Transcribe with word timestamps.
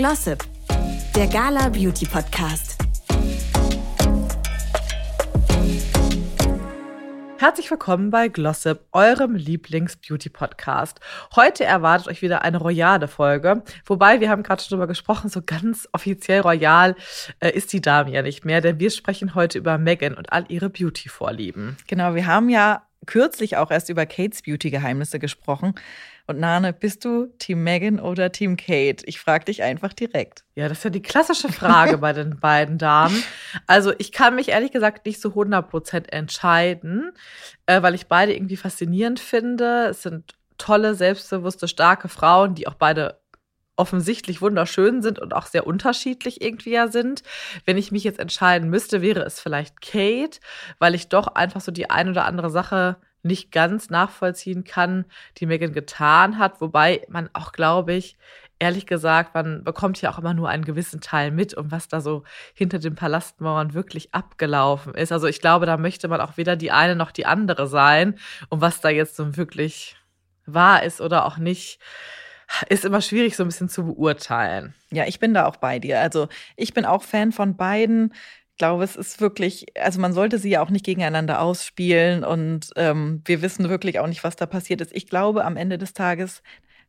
Glossip, 0.00 0.42
der 1.14 1.26
Gala 1.26 1.68
Beauty 1.68 2.06
Podcast. 2.06 2.78
Herzlich 7.36 7.70
willkommen 7.70 8.08
bei 8.08 8.28
Glossip, 8.28 8.80
eurem 8.92 9.34
Lieblings-Beauty-Podcast. 9.34 11.00
Heute 11.36 11.66
erwartet 11.66 12.08
euch 12.08 12.22
wieder 12.22 12.40
eine 12.40 12.56
royale 12.56 13.08
Folge. 13.08 13.62
Wobei, 13.84 14.20
wir 14.20 14.30
haben 14.30 14.42
gerade 14.42 14.62
schon 14.62 14.78
drüber 14.78 14.86
gesprochen, 14.86 15.28
so 15.28 15.42
ganz 15.44 15.86
offiziell 15.92 16.40
royal 16.40 16.96
äh, 17.40 17.50
ist 17.50 17.70
die 17.74 17.82
Dame 17.82 18.10
ja 18.10 18.22
nicht 18.22 18.46
mehr, 18.46 18.62
denn 18.62 18.80
wir 18.80 18.88
sprechen 18.88 19.34
heute 19.34 19.58
über 19.58 19.76
Megan 19.76 20.14
und 20.14 20.32
all 20.32 20.46
ihre 20.48 20.70
Beauty-Vorlieben. 20.70 21.76
Genau, 21.88 22.14
wir 22.14 22.26
haben 22.26 22.48
ja 22.48 22.86
kürzlich 23.04 23.58
auch 23.58 23.70
erst 23.70 23.90
über 23.90 24.06
Kates 24.06 24.40
Beauty-Geheimnisse 24.42 25.18
gesprochen. 25.18 25.74
Und 26.30 26.38
Nane, 26.38 26.72
bist 26.72 27.04
du 27.04 27.26
Team 27.38 27.64
Megan 27.64 27.98
oder 27.98 28.30
Team 28.30 28.56
Kate? 28.56 29.04
Ich 29.06 29.18
frage 29.18 29.46
dich 29.46 29.64
einfach 29.64 29.92
direkt. 29.92 30.44
Ja, 30.54 30.68
das 30.68 30.78
ist 30.78 30.84
ja 30.84 30.90
die 30.90 31.02
klassische 31.02 31.50
Frage 31.50 31.98
bei 31.98 32.12
den 32.12 32.38
beiden 32.40 32.78
Damen. 32.78 33.20
Also 33.66 33.92
ich 33.98 34.12
kann 34.12 34.36
mich 34.36 34.50
ehrlich 34.50 34.70
gesagt 34.70 35.06
nicht 35.06 35.20
so 35.20 35.30
100% 35.30 36.08
entscheiden, 36.12 37.10
äh, 37.66 37.82
weil 37.82 37.96
ich 37.96 38.06
beide 38.06 38.32
irgendwie 38.32 38.56
faszinierend 38.56 39.18
finde. 39.18 39.86
Es 39.86 40.02
sind 40.02 40.36
tolle, 40.56 40.94
selbstbewusste, 40.94 41.66
starke 41.66 42.08
Frauen, 42.08 42.54
die 42.54 42.68
auch 42.68 42.74
beide 42.74 43.18
offensichtlich 43.74 44.40
wunderschön 44.40 45.02
sind 45.02 45.18
und 45.18 45.34
auch 45.34 45.46
sehr 45.46 45.66
unterschiedlich 45.66 46.42
irgendwie 46.42 46.70
ja 46.70 46.86
sind. 46.86 47.24
Wenn 47.64 47.76
ich 47.76 47.90
mich 47.90 48.04
jetzt 48.04 48.20
entscheiden 48.20 48.70
müsste, 48.70 49.02
wäre 49.02 49.22
es 49.22 49.40
vielleicht 49.40 49.80
Kate, 49.80 50.38
weil 50.78 50.94
ich 50.94 51.08
doch 51.08 51.26
einfach 51.26 51.60
so 51.60 51.72
die 51.72 51.90
ein 51.90 52.08
oder 52.08 52.24
andere 52.24 52.50
Sache 52.50 52.98
nicht 53.22 53.52
ganz 53.52 53.90
nachvollziehen 53.90 54.64
kann, 54.64 55.04
die 55.38 55.46
Megan 55.46 55.72
getan 55.72 56.38
hat. 56.38 56.60
Wobei 56.60 57.06
man 57.08 57.28
auch, 57.32 57.52
glaube 57.52 57.92
ich, 57.92 58.16
ehrlich 58.58 58.86
gesagt, 58.86 59.34
man 59.34 59.64
bekommt 59.64 60.00
ja 60.00 60.10
auch 60.10 60.18
immer 60.18 60.34
nur 60.34 60.48
einen 60.48 60.64
gewissen 60.64 61.00
Teil 61.00 61.30
mit, 61.30 61.54
um 61.54 61.70
was 61.70 61.88
da 61.88 62.00
so 62.00 62.24
hinter 62.54 62.78
den 62.78 62.94
Palastmauern 62.94 63.74
wirklich 63.74 64.14
abgelaufen 64.14 64.94
ist. 64.94 65.12
Also 65.12 65.26
ich 65.26 65.40
glaube, 65.40 65.66
da 65.66 65.76
möchte 65.76 66.08
man 66.08 66.20
auch 66.20 66.36
weder 66.36 66.56
die 66.56 66.70
eine 66.70 66.94
noch 66.94 67.10
die 67.10 67.26
andere 67.26 67.66
sein. 67.66 68.18
Und 68.48 68.60
was 68.60 68.80
da 68.80 68.90
jetzt 68.90 69.16
so 69.16 69.36
wirklich 69.36 69.96
wahr 70.46 70.82
ist 70.82 71.00
oder 71.00 71.26
auch 71.26 71.38
nicht, 71.38 71.80
ist 72.68 72.84
immer 72.84 73.00
schwierig 73.00 73.36
so 73.36 73.44
ein 73.44 73.48
bisschen 73.48 73.68
zu 73.68 73.86
beurteilen. 73.86 74.74
Ja, 74.90 75.04
ich 75.06 75.20
bin 75.20 75.34
da 75.34 75.46
auch 75.46 75.56
bei 75.56 75.78
dir. 75.78 76.00
Also 76.00 76.28
ich 76.56 76.74
bin 76.74 76.84
auch 76.84 77.02
Fan 77.02 77.32
von 77.32 77.56
beiden 77.56 78.12
glaube, 78.60 78.84
es 78.84 78.94
ist 78.94 79.22
wirklich, 79.22 79.66
also 79.80 80.00
man 80.00 80.12
sollte 80.12 80.38
sie 80.38 80.50
ja 80.50 80.62
auch 80.62 80.68
nicht 80.68 80.84
gegeneinander 80.84 81.40
ausspielen 81.40 82.24
und 82.24 82.70
ähm, 82.76 83.22
wir 83.24 83.40
wissen 83.40 83.70
wirklich 83.70 83.98
auch 83.98 84.06
nicht, 84.06 84.22
was 84.22 84.36
da 84.36 84.44
passiert 84.44 84.82
ist. 84.82 84.94
Ich 84.94 85.06
glaube, 85.06 85.46
am 85.46 85.56
Ende 85.56 85.78
des 85.78 85.94
Tages, 85.94 86.42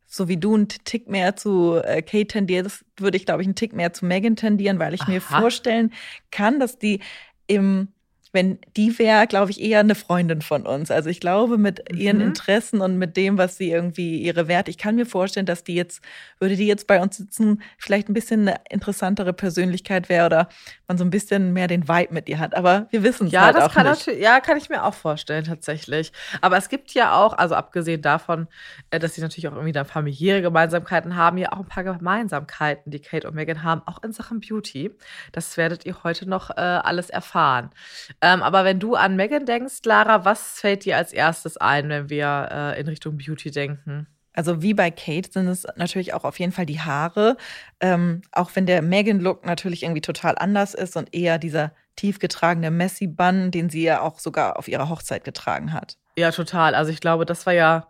so 0.06 0.28
wie 0.28 0.36
du 0.36 0.54
einen 0.54 0.68
Tick 0.68 1.08
mehr 1.08 1.38
zu 1.38 1.78
äh, 1.82 2.02
Kate 2.02 2.28
tendierst, 2.28 2.84
würde 2.98 3.16
ich, 3.16 3.26
glaube 3.26 3.42
ich, 3.42 3.48
einen 3.48 3.56
Tick 3.56 3.72
mehr 3.72 3.94
zu 3.94 4.06
Megan 4.06 4.36
tendieren, 4.36 4.80
weil 4.80 4.94
ich 4.94 5.04
Aha. 5.04 5.12
mir 5.12 5.22
vorstellen 5.22 5.94
kann, 6.30 6.60
dass 6.60 6.78
die 6.78 7.00
im 7.48 7.88
wenn 8.34 8.60
die 8.78 8.98
wäre, 8.98 9.28
glaube 9.28 9.52
ich, 9.52 9.62
eher 9.62 9.82
eine 9.82 9.96
Freundin 9.96 10.42
von 10.42 10.66
uns. 10.66 10.90
Also 10.90 11.10
ich 11.10 11.20
glaube, 11.20 11.58
mit 11.58 11.92
ihren 11.94 12.18
mhm. 12.18 12.28
Interessen 12.28 12.80
und 12.80 12.98
mit 12.98 13.18
dem, 13.18 13.38
was 13.38 13.58
sie 13.58 13.72
irgendwie 13.72 14.22
ihre 14.22 14.48
Werte, 14.48 14.72
ich 14.72 14.78
kann 14.78 14.96
mir 14.96 15.06
vorstellen, 15.06 15.46
dass 15.46 15.64
die 15.64 15.76
jetzt, 15.76 16.02
würde 16.40 16.56
die 16.56 16.68
jetzt 16.68 16.88
bei 16.88 17.02
uns 17.02 17.18
sitzen, 17.18 17.62
vielleicht 17.78 18.10
ein 18.10 18.14
bisschen 18.14 18.48
eine 18.48 18.56
interessantere 18.70 19.34
Persönlichkeit 19.34 20.08
wäre 20.08 20.26
oder 20.28 20.50
man 20.88 20.98
so 20.98 21.04
ein 21.04 21.10
bisschen 21.10 21.52
mehr 21.52 21.68
den 21.68 21.88
Vibe 21.88 22.14
mit 22.14 22.30
ihr 22.30 22.40
hat. 22.40 22.56
Aber 22.56 22.88
wir 22.92 23.04
wissen 23.04 23.28
es 23.28 23.34
ja, 23.34 23.46
halt 23.46 23.56
das 23.58 23.66
auch 23.66 23.74
kann 23.74 23.90
nicht. 23.90 24.08
Ja, 24.08 24.40
kann 24.40 24.58
ich 24.58 24.70
mir 24.70 24.84
auch 24.84 24.94
vorstellen, 24.94 25.44
tatsächlich. 25.44 26.14
Aber 26.40 26.58
es 26.58 26.70
gibt 26.70 26.94
ja 26.94 27.16
auch, 27.16 27.34
also 27.34 27.56
abgesehen 27.56 28.02
davon, 28.02 28.48
äh, 28.92 29.00
dass 29.00 29.16
sie 29.16 29.22
natürlich 29.22 29.48
auch 29.50 29.54
irgendwie 29.54 29.74
dann 29.74 29.86
familiäre 29.86 30.42
Gemeinsamkeiten 30.42 31.18
haben, 31.18 31.38
ja 31.38 31.52
auch 31.52 31.60
ein 31.60 31.68
paar 31.68 31.84
Gemeinsamkeiten, 31.84 32.92
die 32.92 33.00
Kate 33.00 33.28
und 33.28 33.36
Megan 33.36 33.64
haben, 33.64 33.82
auch 33.86 34.02
in 34.04 34.14
Sachen 34.14 34.40
Beauty. 34.40 34.92
Das 35.34 35.58
werdet 35.58 35.86
ihr 35.86 36.04
heute 36.04 36.30
noch 36.30 36.50
äh, 36.52 36.62
alles 36.62 37.10
erfahren. 37.10 37.72
Ähm, 38.22 38.44
aber 38.44 38.64
wenn 38.64 38.80
du 38.80 38.96
an 38.96 39.16
Megan 39.16 39.46
denkst, 39.46 39.82
Lara, 39.84 40.26
was 40.26 40.60
fällt 40.60 40.86
dir 40.86 40.98
als 40.98 41.12
erstes 41.12 41.58
ein, 41.58 41.90
wenn 41.90 42.10
wir 42.10 42.50
äh, 42.52 42.80
in 42.80 42.88
Richtung 42.88 43.18
Beauty 43.18 43.50
denken? 43.50 44.08
Also 44.34 44.62
wie 44.62 44.74
bei 44.74 44.92
Kate 44.92 45.30
sind 45.32 45.48
es 45.48 45.66
natürlich 45.76 46.14
auch 46.14 46.24
auf 46.24 46.40
jeden 46.40 46.52
Fall 46.52 46.66
die 46.66 46.80
Haare. 46.80 47.36
Ähm, 47.80 48.22
auch 48.32 48.52
wenn 48.54 48.66
der 48.66 48.82
Megan-Look 48.82 49.46
natürlich 49.46 49.84
irgendwie 49.84 50.02
total 50.02 50.36
anders 50.38 50.74
ist 50.74 50.96
und 50.96 51.14
eher 51.14 51.38
dieser 51.38 51.74
tief 51.96 52.20
getragene 52.20 52.72
Messy-Bun, 52.72 53.52
den 53.52 53.70
sie 53.70 53.84
ja 53.84 54.02
auch 54.02 54.20
sogar 54.20 54.58
auf 54.58 54.68
ihrer 54.68 54.88
Hochzeit 54.88 55.24
getragen 55.24 55.74
hat. 55.74 55.98
Ja, 56.18 56.32
total. 56.32 56.76
Also 56.76 56.92
ich 56.92 57.02
glaube, 57.02 57.26
das 57.26 57.46
war 57.46 57.54
ja, 57.54 57.88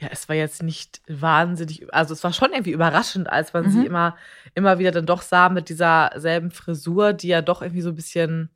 ja, 0.00 0.08
es 0.10 0.28
war 0.28 0.36
jetzt 0.36 0.62
nicht 0.62 1.02
wahnsinnig, 1.08 1.92
also 1.92 2.14
es 2.14 2.24
war 2.24 2.32
schon 2.32 2.52
irgendwie 2.52 2.72
überraschend, 2.72 3.28
als 3.28 3.52
man 3.52 3.66
mhm. 3.66 3.70
sie 3.70 3.86
immer, 3.86 4.16
immer 4.54 4.78
wieder 4.78 4.92
dann 4.92 5.06
doch 5.06 5.22
sah 5.22 5.48
mit 5.48 5.68
dieser 5.68 6.12
selben 6.14 6.50
Frisur, 6.50 7.12
die 7.12 7.28
ja 7.28 7.42
doch 7.42 7.60
irgendwie 7.60 7.82
so 7.82 7.90
ein 7.90 7.96
bisschen 7.96 8.50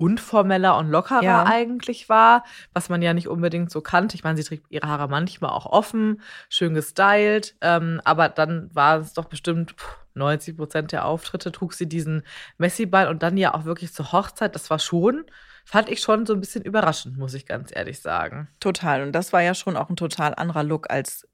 unformeller 0.00 0.78
und 0.78 0.88
lockerer 0.88 1.22
ja. 1.22 1.44
eigentlich 1.44 2.08
war, 2.08 2.44
was 2.72 2.88
man 2.88 3.02
ja 3.02 3.12
nicht 3.12 3.28
unbedingt 3.28 3.70
so 3.70 3.82
kannte. 3.82 4.16
Ich 4.16 4.24
meine, 4.24 4.38
sie 4.38 4.44
trägt 4.44 4.64
ihre 4.70 4.88
Haare 4.88 5.08
manchmal 5.08 5.50
auch 5.50 5.66
offen, 5.66 6.22
schön 6.48 6.72
gestylt, 6.72 7.54
ähm, 7.60 8.00
aber 8.04 8.30
dann 8.30 8.74
war 8.74 8.98
es 9.00 9.12
doch 9.12 9.26
bestimmt 9.26 9.74
90 10.14 10.56
Prozent 10.56 10.92
der 10.92 11.04
Auftritte 11.04 11.52
trug 11.52 11.74
sie 11.74 11.86
diesen 11.86 12.22
Messi-Ball 12.56 13.08
und 13.08 13.22
dann 13.22 13.36
ja 13.36 13.54
auch 13.54 13.66
wirklich 13.66 13.92
zur 13.92 14.10
Hochzeit. 14.10 14.54
Das 14.54 14.70
war 14.70 14.78
schon, 14.78 15.24
fand 15.66 15.90
ich 15.90 16.00
schon 16.00 16.24
so 16.24 16.32
ein 16.32 16.40
bisschen 16.40 16.64
überraschend, 16.64 17.18
muss 17.18 17.34
ich 17.34 17.44
ganz 17.44 17.70
ehrlich 17.74 18.00
sagen. 18.00 18.48
Total. 18.58 19.02
Und 19.02 19.12
das 19.12 19.34
war 19.34 19.42
ja 19.42 19.54
schon 19.54 19.76
auch 19.76 19.90
ein 19.90 19.96
total 19.96 20.34
anderer 20.34 20.62
Look, 20.62 20.90
als 20.90 21.28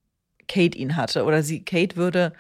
Kate 0.49 0.77
ihn 0.77 0.97
hatte. 0.97 1.25
Oder 1.25 1.43
sie, 1.43 1.65
Kate 1.65 1.97
würde 1.97 2.33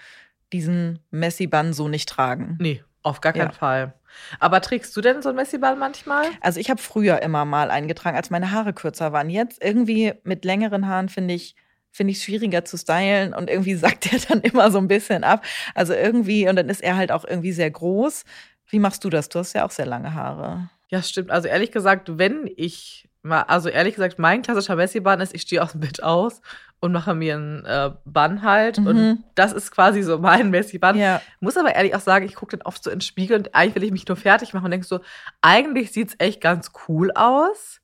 diesen 0.52 0.98
Messi-Bun 1.10 1.72
so 1.72 1.88
nicht 1.88 2.08
tragen. 2.08 2.56
Nee, 2.60 2.82
auf 3.06 3.20
gar 3.20 3.32
keinen 3.32 3.50
ja. 3.50 3.52
Fall. 3.52 3.94
Aber 4.40 4.60
trägst 4.60 4.96
du 4.96 5.00
denn 5.00 5.22
so 5.22 5.28
ein 5.28 5.36
Messiball 5.36 5.76
manchmal? 5.76 6.26
Also 6.40 6.58
ich 6.58 6.70
habe 6.70 6.80
früher 6.80 7.22
immer 7.22 7.44
mal 7.44 7.70
eingetragen, 7.70 8.16
als 8.16 8.30
meine 8.30 8.50
Haare 8.50 8.72
kürzer 8.72 9.12
waren. 9.12 9.30
Jetzt 9.30 9.62
irgendwie 9.62 10.14
mit 10.24 10.44
längeren 10.44 10.86
Haaren 10.88 11.08
finde 11.08 11.34
ich 11.34 11.54
finde 11.92 12.12
ich 12.12 12.22
schwieriger 12.22 12.64
zu 12.64 12.76
stylen 12.76 13.32
und 13.32 13.48
irgendwie 13.48 13.74
sackt 13.76 14.12
er 14.12 14.18
dann 14.18 14.40
immer 14.42 14.70
so 14.70 14.78
ein 14.78 14.88
bisschen 14.88 15.24
ab. 15.24 15.44
Also 15.74 15.94
irgendwie 15.94 16.48
und 16.48 16.56
dann 16.56 16.68
ist 16.68 16.82
er 16.82 16.96
halt 16.96 17.12
auch 17.12 17.24
irgendwie 17.24 17.52
sehr 17.52 17.70
groß. 17.70 18.24
Wie 18.68 18.78
machst 18.78 19.04
du 19.04 19.10
das? 19.10 19.28
Du 19.28 19.38
hast 19.38 19.52
ja 19.54 19.64
auch 19.64 19.70
sehr 19.70 19.86
lange 19.86 20.14
Haare. 20.14 20.68
Ja, 20.88 21.02
stimmt. 21.02 21.30
Also 21.30 21.48
ehrlich 21.48 21.72
gesagt, 21.72 22.18
wenn 22.18 22.50
ich 22.56 23.08
mal, 23.22 23.42
also 23.42 23.68
ehrlich 23.68 23.94
gesagt, 23.94 24.18
mein 24.18 24.42
klassischer 24.42 24.76
Messi-Bahn 24.76 25.20
ist, 25.20 25.34
ich 25.34 25.42
stehe 25.42 25.62
aus 25.62 25.72
dem 25.72 25.80
Bett 25.80 26.02
aus 26.02 26.40
und 26.80 26.92
mache 26.92 27.14
mir 27.14 27.34
einen 27.34 27.64
äh, 27.64 27.90
Bann 28.04 28.42
halt. 28.42 28.78
Mhm. 28.78 28.86
Und 28.86 29.24
das 29.34 29.52
ist 29.52 29.70
quasi 29.70 30.02
so 30.02 30.18
mein 30.18 30.50
Messi-Bann. 30.50 30.96
Ja. 30.96 31.20
Muss 31.40 31.56
aber 31.56 31.74
ehrlich 31.74 31.94
auch 31.94 32.00
sagen, 32.00 32.26
ich 32.26 32.34
gucke 32.34 32.56
dann 32.56 32.66
oft 32.66 32.82
so 32.82 32.90
ins 32.90 33.06
Spiegel 33.06 33.38
und 33.38 33.54
eigentlich 33.54 33.74
will 33.76 33.84
ich 33.84 33.92
mich 33.92 34.08
nur 34.08 34.16
fertig 34.16 34.54
machen 34.54 34.66
und 34.66 34.70
denke 34.70 34.86
so, 34.86 35.00
eigentlich 35.40 35.92
sieht 35.92 36.08
es 36.10 36.14
echt 36.18 36.40
ganz 36.40 36.72
cool 36.88 37.10
aus. 37.14 37.80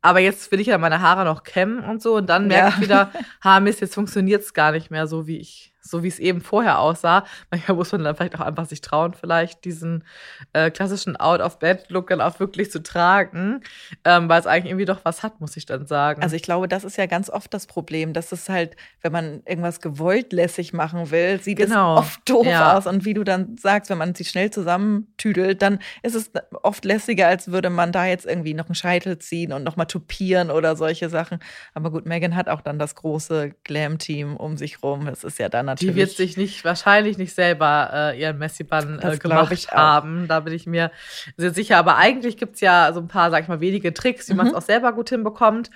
Aber 0.00 0.20
jetzt 0.20 0.50
will 0.52 0.60
ich 0.60 0.68
ja 0.68 0.78
meine 0.78 1.00
Haare 1.00 1.24
noch 1.24 1.42
kämmen 1.42 1.84
und 1.84 2.00
so. 2.00 2.16
Und 2.16 2.28
dann 2.28 2.46
merke 2.46 2.68
ja. 2.68 2.74
ich 2.74 2.80
wieder, 2.80 3.10
Haarmist, 3.42 3.80
jetzt 3.80 3.94
funktioniert 3.94 4.42
es 4.42 4.54
gar 4.54 4.72
nicht 4.72 4.90
mehr 4.90 5.06
so, 5.06 5.26
wie 5.26 5.38
ich 5.38 5.74
so 5.90 6.02
wie 6.02 6.08
es 6.08 6.18
eben 6.18 6.40
vorher 6.40 6.78
aussah. 6.78 7.24
Manchmal 7.50 7.76
muss 7.76 7.92
man 7.92 8.04
dann 8.04 8.16
vielleicht 8.16 8.36
auch 8.36 8.40
einfach 8.40 8.66
sich 8.66 8.80
trauen, 8.80 9.14
vielleicht 9.14 9.64
diesen 9.64 10.04
äh, 10.52 10.70
klassischen 10.70 11.16
Out-of-Bed-Look 11.16 12.08
dann 12.08 12.20
auch 12.20 12.40
wirklich 12.40 12.70
zu 12.70 12.82
tragen, 12.82 13.60
ähm, 14.04 14.28
weil 14.28 14.40
es 14.40 14.46
eigentlich 14.46 14.70
irgendwie 14.70 14.84
doch 14.84 15.04
was 15.04 15.22
hat, 15.22 15.40
muss 15.40 15.56
ich 15.56 15.66
dann 15.66 15.86
sagen. 15.86 16.22
Also 16.22 16.36
ich 16.36 16.42
glaube, 16.42 16.68
das 16.68 16.84
ist 16.84 16.96
ja 16.96 17.06
ganz 17.06 17.30
oft 17.30 17.52
das 17.52 17.66
Problem, 17.66 18.12
dass 18.12 18.32
es 18.32 18.48
halt, 18.48 18.76
wenn 19.02 19.12
man 19.12 19.42
irgendwas 19.46 19.80
gewollt 19.80 20.32
lässig 20.32 20.72
machen 20.72 21.10
will, 21.10 21.40
sieht 21.40 21.58
genau. 21.58 21.94
es 21.94 21.98
oft 22.00 22.28
doof 22.28 22.46
ja. 22.46 22.76
aus. 22.76 22.86
Und 22.86 23.04
wie 23.04 23.14
du 23.14 23.24
dann 23.24 23.56
sagst, 23.56 23.90
wenn 23.90 23.98
man 23.98 24.14
sie 24.14 24.24
schnell 24.24 24.50
zusammentüdelt, 24.50 25.62
dann 25.62 25.78
ist 26.02 26.14
es 26.14 26.30
oft 26.62 26.84
lässiger, 26.84 27.28
als 27.28 27.50
würde 27.50 27.70
man 27.70 27.92
da 27.92 28.06
jetzt 28.06 28.26
irgendwie 28.26 28.54
noch 28.54 28.66
einen 28.66 28.74
Scheitel 28.74 29.18
ziehen 29.18 29.52
und 29.52 29.64
nochmal 29.64 29.86
tupieren 29.86 30.50
oder 30.50 30.76
solche 30.76 31.08
Sachen. 31.08 31.38
Aber 31.74 31.90
gut, 31.90 32.06
Megan 32.06 32.36
hat 32.36 32.48
auch 32.48 32.60
dann 32.60 32.78
das 32.78 32.94
große 32.94 33.54
Glam-Team 33.64 34.36
um 34.36 34.56
sich 34.56 34.82
rum. 34.82 35.06
Es 35.08 35.24
ist 35.24 35.38
ja 35.38 35.48
dann 35.48 35.68
natürlich. 35.80 35.94
Die 35.94 36.00
wird 36.00 36.10
sich 36.10 36.36
nicht, 36.36 36.64
wahrscheinlich 36.64 37.18
nicht 37.18 37.34
selber 37.34 37.90
äh, 37.92 38.20
ihren 38.20 38.38
Messi-Bann 38.38 38.98
äh, 39.00 39.18
gemacht 39.18 39.70
haben. 39.70 40.28
Da 40.28 40.40
bin 40.40 40.52
ich 40.52 40.66
mir 40.66 40.90
sehr 41.36 41.52
sicher. 41.52 41.78
Aber 41.78 41.96
eigentlich 41.96 42.36
gibt 42.36 42.56
es 42.56 42.60
ja 42.60 42.90
so 42.92 43.00
ein 43.00 43.08
paar, 43.08 43.30
sag 43.30 43.42
ich 43.42 43.48
mal, 43.48 43.60
wenige 43.60 43.94
Tricks, 43.94 44.28
wie 44.28 44.32
mhm. 44.32 44.38
man 44.38 44.46
es 44.48 44.54
auch 44.54 44.62
selber 44.62 44.92
gut 44.92 45.08
hinbekommt 45.10 45.70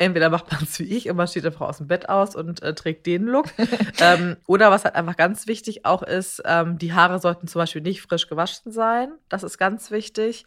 entweder 0.00 0.30
macht 0.30 0.50
man 0.50 0.62
es 0.62 0.78
wie 0.78 0.84
ich 0.84 1.10
und 1.10 1.16
man 1.16 1.28
steht 1.28 1.44
einfach 1.44 1.68
aus 1.68 1.76
dem 1.76 1.86
Bett 1.86 2.08
aus 2.08 2.34
und 2.34 2.62
äh, 2.62 2.74
trägt 2.74 3.04
den 3.04 3.24
Look. 3.24 3.48
ähm, 4.00 4.36
oder 4.46 4.70
was 4.70 4.84
halt 4.84 4.94
einfach 4.94 5.16
ganz 5.16 5.46
wichtig 5.46 5.84
auch 5.84 6.02
ist, 6.02 6.42
ähm, 6.46 6.78
die 6.78 6.94
Haare 6.94 7.20
sollten 7.20 7.46
zum 7.46 7.60
Beispiel 7.60 7.82
nicht 7.82 8.00
frisch 8.00 8.26
gewaschen 8.26 8.72
sein. 8.72 9.12
Das 9.28 9.42
ist 9.42 9.58
ganz 9.58 9.90
wichtig. 9.90 10.46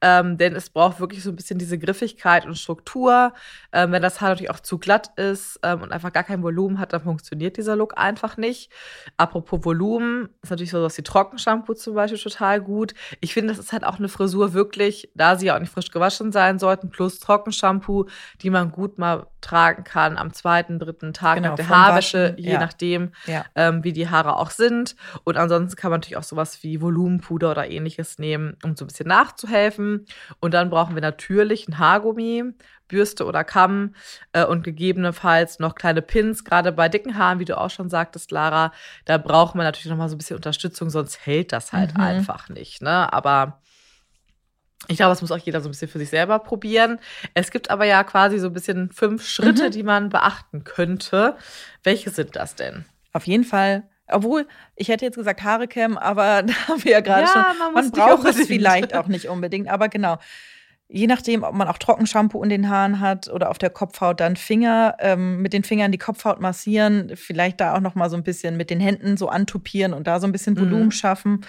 Ähm, 0.00 0.38
denn 0.38 0.56
es 0.56 0.70
braucht 0.70 1.00
wirklich 1.00 1.22
so 1.22 1.28
ein 1.28 1.36
bisschen 1.36 1.58
diese 1.58 1.78
Griffigkeit 1.78 2.46
und 2.46 2.56
Struktur. 2.56 3.34
Ähm, 3.72 3.92
wenn 3.92 4.00
das 4.00 4.22
Haar 4.22 4.30
natürlich 4.30 4.50
auch 4.50 4.60
zu 4.60 4.78
glatt 4.78 5.10
ist 5.18 5.60
ähm, 5.62 5.82
und 5.82 5.92
einfach 5.92 6.12
gar 6.12 6.24
kein 6.24 6.42
Volumen 6.42 6.78
hat, 6.78 6.94
dann 6.94 7.02
funktioniert 7.02 7.58
dieser 7.58 7.76
Look 7.76 7.98
einfach 7.98 8.38
nicht. 8.38 8.72
Apropos 9.18 9.66
Volumen, 9.66 10.30
ist 10.42 10.48
natürlich 10.48 10.70
so 10.70 10.82
was 10.82 10.96
wie 10.96 11.02
Trockenshampoo 11.02 11.74
zum 11.74 11.94
Beispiel 11.94 12.18
total 12.18 12.62
gut. 12.62 12.94
Ich 13.20 13.34
finde, 13.34 13.52
das 13.52 13.62
ist 13.62 13.72
halt 13.74 13.84
auch 13.84 13.98
eine 13.98 14.08
Frisur 14.08 14.54
wirklich, 14.54 15.10
da 15.14 15.36
sie 15.36 15.46
ja 15.46 15.56
auch 15.56 15.60
nicht 15.60 15.72
frisch 15.72 15.90
gewaschen 15.90 16.32
sein 16.32 16.58
sollten, 16.58 16.88
plus 16.88 17.18
Trockenshampoo, 17.20 18.06
die 18.40 18.48
man 18.48 18.72
gut 18.72 18.93
gut 18.94 18.98
mal 18.98 19.26
tragen 19.40 19.84
kann 19.84 20.16
am 20.16 20.32
zweiten, 20.32 20.78
dritten 20.78 21.12
Tag 21.12 21.36
Genau, 21.36 21.50
nach 21.50 21.56
der 21.56 21.68
Haarwäsche, 21.68 22.30
Waschen, 22.32 22.38
je 22.38 22.52
ja. 22.52 22.60
nachdem, 22.60 23.12
Ja. 23.26 23.44
ähm, 23.54 23.84
wie 23.84 23.92
die 23.92 24.08
Haare 24.08 24.36
auch 24.36 24.50
sind. 24.50 24.96
Und 25.24 25.36
ansonsten 25.36 25.76
kann 25.76 25.90
man 25.90 26.00
natürlich 26.00 26.16
auch 26.16 26.22
sowas 26.22 26.62
wie 26.62 26.80
Volumenpuder 26.80 27.50
oder 27.50 27.68
ähnliches 27.68 28.18
nehmen, 28.18 28.56
um 28.62 28.76
so 28.76 28.84
ein 28.84 28.88
bisschen 28.88 29.08
nachzuhelfen. 29.08 30.06
Und 30.40 30.54
dann 30.54 30.70
brauchen 30.70 30.94
wir 30.94 31.02
natürlich 31.02 31.68
ein 31.68 31.78
Haargummi, 31.78 32.44
Bürste 32.88 33.24
oder 33.26 33.44
Kamm 33.44 33.94
äh, 34.32 34.44
und 34.44 34.62
gegebenenfalls 34.62 35.58
noch 35.58 35.74
kleine 35.74 36.02
Pins. 36.02 36.44
Gerade 36.44 36.70
bei 36.72 36.88
dicken 36.88 37.18
Haaren, 37.18 37.38
wie 37.38 37.44
du 37.44 37.58
auch 37.58 37.70
schon 37.70 37.88
sagtest, 37.88 38.30
Lara, 38.30 38.72
da 39.04 39.18
braucht 39.18 39.54
man 39.54 39.64
natürlich 39.66 39.86
noch 39.90 39.96
mal 39.96 40.08
so 40.08 40.14
ein 40.14 40.18
bisschen 40.18 40.36
Unterstützung, 40.36 40.90
sonst 40.90 41.26
hält 41.26 41.52
das 41.52 41.72
halt 41.72 41.94
Mhm. 41.94 42.00
einfach 42.02 42.48
nicht. 42.48 42.82
Ne? 42.82 43.12
Aber 43.12 43.60
ich 44.88 44.96
glaube, 44.96 45.10
das 45.10 45.20
muss 45.22 45.30
auch 45.32 45.38
jeder 45.38 45.60
so 45.60 45.68
ein 45.68 45.72
bisschen 45.72 45.88
für 45.88 45.98
sich 45.98 46.10
selber 46.10 46.38
probieren. 46.38 46.98
Es 47.34 47.50
gibt 47.50 47.70
aber 47.70 47.84
ja 47.86 48.04
quasi 48.04 48.38
so 48.38 48.48
ein 48.48 48.52
bisschen 48.52 48.90
fünf 48.92 49.26
Schritte, 49.26 49.66
Mhm. 49.66 49.70
die 49.70 49.82
man 49.82 50.08
beachten 50.10 50.64
könnte. 50.64 51.36
Welche 51.82 52.10
sind 52.10 52.36
das 52.36 52.54
denn? 52.54 52.84
Auf 53.12 53.26
jeden 53.26 53.44
Fall. 53.44 53.84
Obwohl, 54.06 54.46
ich 54.76 54.88
hätte 54.88 55.04
jetzt 55.06 55.16
gesagt 55.16 55.42
Haare 55.42 55.66
kämmen, 55.66 55.96
aber 55.96 56.42
da 56.46 56.52
haben 56.68 56.84
wir 56.84 56.92
ja 56.92 57.00
gerade 57.00 57.22
Ja, 57.22 57.28
schon. 57.32 57.58
man 57.58 57.72
Man, 57.72 57.90
braucht 57.90 58.26
es 58.28 58.46
vielleicht 58.46 58.94
auch 58.94 59.06
nicht 59.06 59.28
unbedingt, 59.28 59.68
aber 59.68 59.88
genau. 59.88 60.18
Je 60.88 61.06
nachdem, 61.06 61.44
ob 61.44 61.54
man 61.54 61.66
auch 61.66 61.78
Trockenshampoo 61.78 62.42
in 62.42 62.50
den 62.50 62.68
Haaren 62.68 63.00
hat 63.00 63.28
oder 63.28 63.50
auf 63.50 63.56
der 63.56 63.70
Kopfhaut, 63.70 64.20
dann 64.20 64.36
Finger, 64.36 64.94
ähm, 65.00 65.40
mit 65.40 65.54
den 65.54 65.64
Fingern 65.64 65.90
die 65.92 65.98
Kopfhaut 65.98 66.40
massieren, 66.40 67.12
vielleicht 67.14 67.60
da 67.60 67.74
auch 67.74 67.80
noch 67.80 67.94
mal 67.94 68.10
so 68.10 68.16
ein 68.16 68.22
bisschen 68.22 68.56
mit 68.58 68.68
den 68.68 68.80
Händen 68.80 69.16
so 69.16 69.28
antupieren 69.28 69.94
und 69.94 70.06
da 70.06 70.20
so 70.20 70.26
ein 70.26 70.32
bisschen 70.32 70.58
Volumen 70.58 70.86
Mhm. 70.86 70.90
schaffen. 70.92 71.40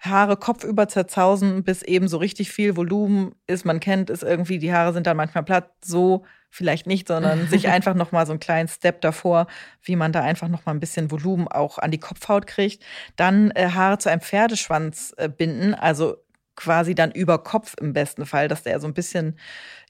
Haare 0.00 0.36
kopfüber 0.36 0.88
zerzausen, 0.88 1.62
bis 1.62 1.82
eben 1.82 2.08
so 2.08 2.16
richtig 2.18 2.50
viel 2.50 2.76
Volumen 2.76 3.34
ist. 3.46 3.64
Man 3.64 3.78
kennt 3.78 4.10
es 4.10 4.22
irgendwie, 4.24 4.58
die 4.58 4.72
Haare 4.72 4.92
sind 4.92 5.06
dann 5.06 5.16
manchmal 5.16 5.44
platt, 5.44 5.70
so 5.84 6.24
vielleicht 6.50 6.88
nicht, 6.88 7.06
sondern 7.06 7.46
sich 7.48 7.68
einfach 7.68 7.94
noch 7.94 8.10
mal 8.10 8.26
so 8.26 8.32
einen 8.32 8.40
kleinen 8.40 8.68
Step 8.68 9.02
davor, 9.02 9.46
wie 9.82 9.94
man 9.94 10.10
da 10.12 10.22
einfach 10.22 10.48
noch 10.48 10.66
mal 10.66 10.72
ein 10.72 10.80
bisschen 10.80 11.12
Volumen 11.12 11.46
auch 11.46 11.78
an 11.78 11.92
die 11.92 11.98
Kopfhaut 12.00 12.48
kriegt. 12.48 12.82
Dann 13.14 13.52
äh, 13.52 13.68
Haare 13.70 13.98
zu 13.98 14.10
einem 14.10 14.20
Pferdeschwanz 14.20 15.14
äh, 15.16 15.28
binden, 15.28 15.74
also 15.74 16.16
quasi 16.60 16.94
dann 16.94 17.10
über 17.10 17.42
Kopf 17.42 17.74
im 17.80 17.92
besten 17.94 18.26
Fall, 18.26 18.46
dass 18.46 18.62
der 18.62 18.78
so 18.80 18.86
ein 18.86 18.94
bisschen 18.94 19.38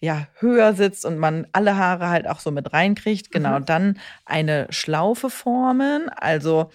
ja 0.01 0.29
höher 0.39 0.73
sitzt 0.75 1.05
und 1.05 1.19
man 1.19 1.47
alle 1.53 1.77
Haare 1.77 2.09
halt 2.09 2.29
auch 2.29 2.39
so 2.41 2.51
mit 2.53 2.73
reinkriegt. 2.73 3.33
Genau, 3.33 3.59
Mhm. 3.59 3.67
dann 3.67 3.99
eine 4.25 4.69
Schlaufe 4.71 5.31
formen, 5.31 6.09
also 6.11 6.71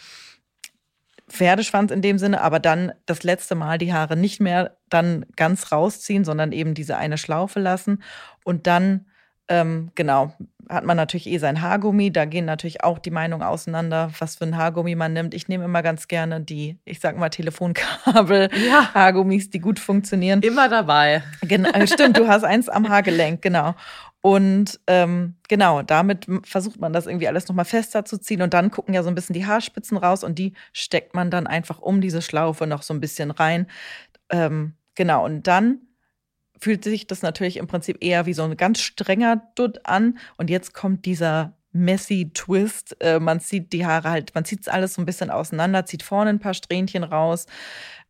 Pferdeschwanz 1.28 1.92
in 1.92 2.02
dem 2.02 2.20
Sinne, 2.20 2.42
aber 2.42 2.60
dann 2.60 2.92
das 3.06 3.24
letzte 3.24 3.56
Mal 3.56 3.78
die 3.80 3.94
Haare 3.94 4.16
nicht 4.16 4.40
mehr 4.40 4.78
dann 4.90 5.26
ganz 5.36 5.72
rausziehen, 5.72 6.24
sondern 6.24 6.52
eben 6.52 6.76
diese 6.76 6.98
eine 6.98 7.18
Schlaufe 7.18 7.60
lassen 7.60 8.04
und 8.44 8.68
dann 8.68 9.08
ähm, 9.48 9.92
genau, 9.96 10.34
hat 10.70 10.84
man 10.84 10.98
natürlich 10.98 11.28
eh 11.28 11.38
sein 11.38 11.62
Haargummi. 11.62 12.12
Da 12.12 12.26
gehen 12.26 12.46
natürlich 12.46 12.84
auch 12.84 12.98
die 13.00 13.12
Meinungen 13.12 13.44
auseinander, 13.44 14.12
was 14.20 14.38
für 14.38 14.46
ein 14.46 14.58
Haargummi 14.58 14.96
man 14.96 15.14
nimmt. 15.14 15.34
Ich 15.34 15.48
nehme 15.48 15.66
immer 15.66 15.84
ganz 15.84 16.08
gerne 16.08 16.42
die, 16.42 16.80
ich 16.86 17.00
sag 17.00 17.18
mal, 17.18 17.30
Telefonkabel, 17.30 18.50
Ja. 18.68 18.94
Haargummis, 18.94 19.50
die 19.50 19.60
gut 19.60 19.80
funktionieren. 19.80 20.42
Immer 20.42 20.70
dabei. 20.70 21.24
Genau, 21.42 21.70
stimmt, 21.86 22.18
du 22.18 22.28
hast 22.28 22.44
eins 22.44 22.70
am 22.70 22.90
Haargelenk, 22.90 23.42
genau. 23.42 23.76
Und 24.22 24.80
ähm, 24.88 25.36
genau, 25.48 25.84
damit 25.84 26.26
versucht 26.44 26.80
man 26.80 26.94
das 26.94 27.06
irgendwie 27.06 27.28
alles 27.28 27.48
nochmal 27.48 27.66
fester 27.66 28.06
zu 28.06 28.18
ziehen. 28.18 28.42
Und 28.42 28.56
dann 28.56 28.72
gucken 28.72 28.96
ja 28.96 29.04
so 29.04 29.10
ein 29.10 29.16
bisschen 29.16 29.36
die 29.36 29.46
Haarspitzen 29.46 29.98
raus 29.98 30.24
und 30.24 30.40
die 30.40 30.54
steckt 30.74 31.14
man 31.14 31.30
dann 31.30 31.46
einfach 31.46 31.80
um 31.80 32.02
diese 32.02 32.24
Schlaufe 32.24 32.66
noch 32.66 32.82
so 32.82 32.96
ein 32.96 33.02
bisschen 33.02 33.30
rein. 33.30 33.68
Ähm, 34.32 34.74
genau, 34.96 35.24
und 35.24 35.46
dann 35.46 35.82
fühlt 36.60 36.84
sich 36.84 37.07
das 37.07 37.22
natürlich 37.22 37.57
im 37.57 37.68
Prinzip 37.68 37.98
eher 38.02 38.25
wie 38.25 38.34
so 38.34 38.44
ein 38.44 38.57
ganz 38.57 38.80
strenger 38.80 39.42
Dutt 39.56 39.86
an. 39.86 40.18
Und 40.38 40.50
jetzt 40.50 40.74
kommt 40.74 41.06
dieser 41.06 41.56
messy 41.72 42.31
Twist. 42.34 42.96
Äh, 43.02 43.19
man 43.19 43.40
zieht 43.40 43.74
die 43.74 43.86
Haare 43.86 44.10
halt, 44.10 44.34
man 44.34 44.46
zieht 44.46 44.68
alles 44.69 44.94
so 44.96 45.02
ein 45.02 45.06
bisschen 45.06 45.30
auseinander, 45.30 45.86
zieht 45.86 46.04
vorne 46.04 46.30
ein 46.30 46.40
paar 46.40 46.54
Strähnchen 46.54 47.04
raus, 47.04 47.46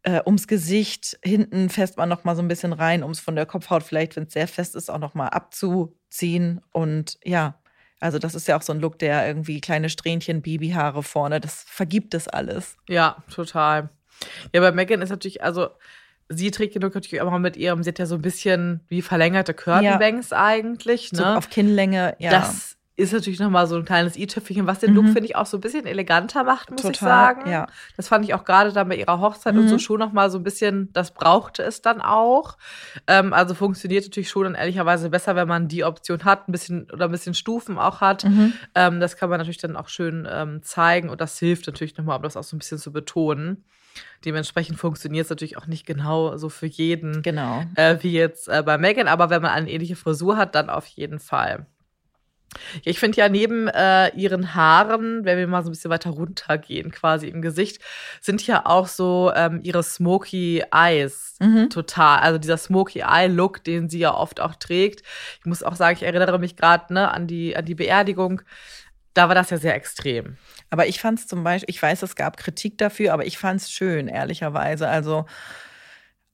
äh, 0.03 0.21
ums 0.25 0.47
Gesicht, 0.47 1.17
hinten 1.23 1.69
fässt 1.69 1.97
man 1.97 2.07
noch 2.07 2.23
mal 2.23 2.35
so 2.35 2.43
ein 2.43 2.47
bisschen 2.47 2.73
rein, 2.73 3.01
um 3.01 3.11
es 3.11 3.19
von 3.19 3.35
der 3.35 3.47
Kopfhaut 3.47 3.81
vielleicht, 3.81 4.15
wenn 4.15 4.25
es 4.25 4.33
sehr 4.33 4.47
fest 4.47 4.75
ist, 4.75 4.91
auch 4.91 4.99
noch 4.99 5.15
mal 5.15 5.29
abzuziehen. 5.29 6.61
Und 6.71 7.17
ja, 7.23 7.59
also 7.99 8.19
das 8.19 8.35
ist 8.35 8.47
ja 8.47 8.55
auch 8.55 8.61
so 8.61 8.71
ein 8.71 8.79
Look, 8.79 8.99
der 8.99 9.25
irgendwie 9.25 9.59
kleine 9.61 9.89
Strähnchen, 9.89 10.43
Babyhaare 10.43 11.01
vorne, 11.01 11.39
das 11.39 11.63
vergibt 11.67 12.13
das 12.13 12.27
alles. 12.27 12.77
Ja, 12.87 13.23
total. 13.33 13.89
Ja, 14.53 14.61
bei 14.61 14.71
Megan 14.71 15.01
ist 15.01 15.09
natürlich, 15.09 15.43
also 15.43 15.69
sie 16.29 16.51
trägt 16.51 16.75
Look 16.75 16.95
natürlich 16.95 17.21
auch 17.21 17.31
mal 17.31 17.39
mit 17.39 17.57
ihrem, 17.57 17.83
sie 17.83 17.89
hat 17.89 17.99
ja 17.99 18.05
so 18.05 18.15
ein 18.15 18.21
bisschen 18.21 18.81
wie 18.87 19.01
verlängerte 19.01 19.53
Curtainbanks 19.53 20.33
eigentlich, 20.33 21.11
ne? 21.11 21.17
So 21.19 21.25
auf 21.25 21.49
Kinnlänge, 21.49 22.15
ja. 22.19 22.31
Das 22.31 22.74
ist 22.97 23.11
natürlich 23.11 23.39
nochmal 23.39 23.67
so 23.67 23.75
ein 23.75 23.83
kleines 23.83 24.15
i-Tüpfelchen, 24.15 24.67
was 24.67 24.79
den 24.79 24.93
Look, 24.93 25.05
Mhm. 25.05 25.11
finde 25.13 25.25
ich, 25.25 25.35
auch 25.35 25.45
so 25.45 25.57
ein 25.57 25.61
bisschen 25.61 25.85
eleganter 25.85 26.43
macht, 26.45 26.71
muss 26.71 26.85
ich 26.85 26.97
Total, 26.97 27.35
sagen. 27.35 27.49
ja. 27.49 27.67
Das 27.97 28.07
fand 28.07 28.23
ich 28.23 28.33
auch 28.33 28.45
gerade 28.45 28.71
dann 28.71 28.87
bei 28.87 28.95
ihrer 28.95 29.19
Hochzeit 29.19 29.55
und 29.57 29.63
Mhm. 29.65 29.67
so 29.67 29.77
schon 29.79 29.99
nochmal 29.99 30.29
so 30.29 30.37
ein 30.37 30.43
bisschen, 30.43 30.93
das 30.93 31.11
brauchte 31.13 31.61
es 31.63 31.81
dann 31.81 31.99
auch. 31.99 32.57
Ähm, 33.07 33.33
also 33.33 33.53
funktioniert 33.53 34.05
natürlich 34.05 34.29
schon 34.29 34.43
dann 34.45 34.55
ehrlicherweise 34.55 35.09
besser, 35.09 35.35
wenn 35.35 35.47
man 35.47 35.67
die 35.67 35.83
Option 35.83 36.23
hat, 36.23 36.47
ein 36.47 36.53
bisschen 36.53 36.89
oder 36.91 37.05
ein 37.05 37.11
bisschen 37.11 37.33
Stufen 37.33 37.77
auch 37.77 37.99
hat. 37.99 38.23
Mhm. 38.23 38.53
Ähm, 38.75 38.99
das 39.01 39.17
kann 39.17 39.29
man 39.29 39.39
natürlich 39.39 39.57
dann 39.57 39.75
auch 39.75 39.89
schön 39.89 40.25
ähm, 40.31 40.63
zeigen 40.63 41.09
und 41.09 41.19
das 41.19 41.37
hilft 41.37 41.67
natürlich 41.67 41.97
nochmal, 41.97 42.15
um 42.17 42.23
das 42.23 42.37
auch 42.37 42.43
so 42.43 42.55
ein 42.55 42.59
bisschen 42.59 42.77
zu 42.77 42.93
betonen. 42.93 43.65
Dementsprechend 44.23 44.77
funktioniert 44.77 45.25
es 45.25 45.29
natürlich 45.29 45.57
auch 45.57 45.67
nicht 45.67 45.85
genau 45.85 46.37
so 46.37 46.49
für 46.49 46.65
jeden 46.65 47.21
Genau. 47.21 47.65
äh, 47.75 47.97
wie 48.01 48.11
jetzt 48.11 48.47
äh, 48.49 48.63
bei 48.65 48.77
Megan, 48.77 49.07
aber 49.07 49.29
wenn 49.29 49.41
man 49.41 49.51
eine 49.51 49.69
ähnliche 49.69 49.95
Frisur 49.95 50.37
hat, 50.37 50.55
dann 50.55 50.69
auf 50.69 50.85
jeden 50.87 51.19
Fall. 51.19 51.65
Ich 52.83 52.99
finde 52.99 53.17
ja 53.17 53.27
neben 53.29 53.67
äh, 53.67 54.09
ihren 54.15 54.55
Haaren, 54.55 55.25
wenn 55.25 55.37
wir 55.37 55.47
mal 55.47 55.61
so 55.63 55.69
ein 55.69 55.73
bisschen 55.73 55.91
weiter 55.91 56.11
runtergehen, 56.11 56.91
quasi 56.91 57.27
im 57.27 57.41
Gesicht, 57.41 57.81
sind 58.21 58.45
ja 58.47 58.65
auch 58.65 58.87
so 58.87 59.31
ähm, 59.35 59.59
ihre 59.63 59.83
Smoky 59.83 60.63
Eyes 60.71 61.35
Mhm. 61.39 61.69
total. 61.69 62.19
Also 62.19 62.37
dieser 62.39 62.57
Smoky 62.57 62.99
Eye 62.99 63.27
Look, 63.27 63.61
den 63.63 63.89
sie 63.89 63.99
ja 63.99 64.13
oft 64.13 64.39
auch 64.39 64.55
trägt. 64.55 65.01
Ich 65.39 65.45
muss 65.45 65.63
auch 65.63 65.75
sagen, 65.75 65.97
ich 65.97 66.03
erinnere 66.03 66.39
mich 66.39 66.55
gerade 66.55 66.93
ne, 66.93 67.11
an 67.11 67.27
die 67.27 67.57
an 67.57 67.65
die 67.65 67.75
Beerdigung. 67.75 68.41
Da 69.13 69.27
war 69.27 69.35
das 69.35 69.49
ja 69.49 69.57
sehr 69.57 69.75
extrem. 69.75 70.37
Aber 70.69 70.87
ich 70.87 70.99
fand 70.99 71.19
es 71.19 71.27
zum 71.27 71.43
Beispiel, 71.43 71.69
ich 71.69 71.81
weiß, 71.81 72.03
es 72.03 72.15
gab 72.15 72.37
Kritik 72.37 72.77
dafür, 72.77 73.13
aber 73.13 73.25
ich 73.25 73.37
fand 73.37 73.61
es 73.61 73.71
schön, 73.71 74.07
ehrlicherweise. 74.07 74.87
Also 74.87 75.25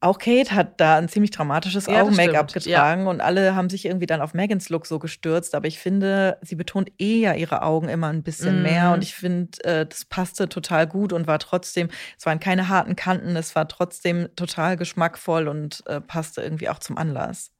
auch 0.02 0.18
Kate 0.18 0.52
hat 0.54 0.82
da 0.82 0.98
ein 0.98 1.08
ziemlich 1.08 1.32
dramatisches 1.32 1.86
Ja, 1.86 2.02
Augen-Make-up 2.02 2.52
getragen 2.52 3.08
und 3.08 3.22
alle 3.22 3.56
haben 3.56 3.70
sich 3.70 3.86
irgendwie 3.86 4.08
dann 4.08 4.20
auf 4.22 4.34
Megans 4.34 4.70
Look 4.70 4.86
so 4.88 5.00
gestürzt. 5.00 5.56
Aber 5.56 5.68
ich 5.68 5.80
finde, 5.80 6.38
sie 6.42 6.56
betont 6.56 6.92
eher 6.98 7.36
ihre 7.38 7.62
Augen 7.62 7.88
immer 7.88 8.08
ein 8.08 8.24
bisschen 8.24 8.58
Mhm. 8.58 8.64
mehr 8.64 8.92
und 8.94 9.04
ich 9.04 9.14
finde, 9.16 9.64
äh, 9.64 9.86
das 9.86 10.06
passte 10.06 10.50
total 10.50 10.88
gut 10.88 11.14
und 11.14 11.28
war 11.28 11.40
trotzdem, 11.40 11.90
es 12.18 12.26
waren 12.26 12.40
keine 12.40 12.68
harten 12.68 12.96
Kanten, 12.96 13.36
es 13.36 13.56
war 13.56 13.68
trotzdem 13.68 14.28
total 14.36 14.76
geschmackvoll 14.76 15.48
und 15.48 15.84
äh, 15.88 16.02
passte 16.02 16.42
irgendwie 16.42 16.70
auch 16.70 16.80
zum 16.80 16.98
Anlass. 16.98 17.52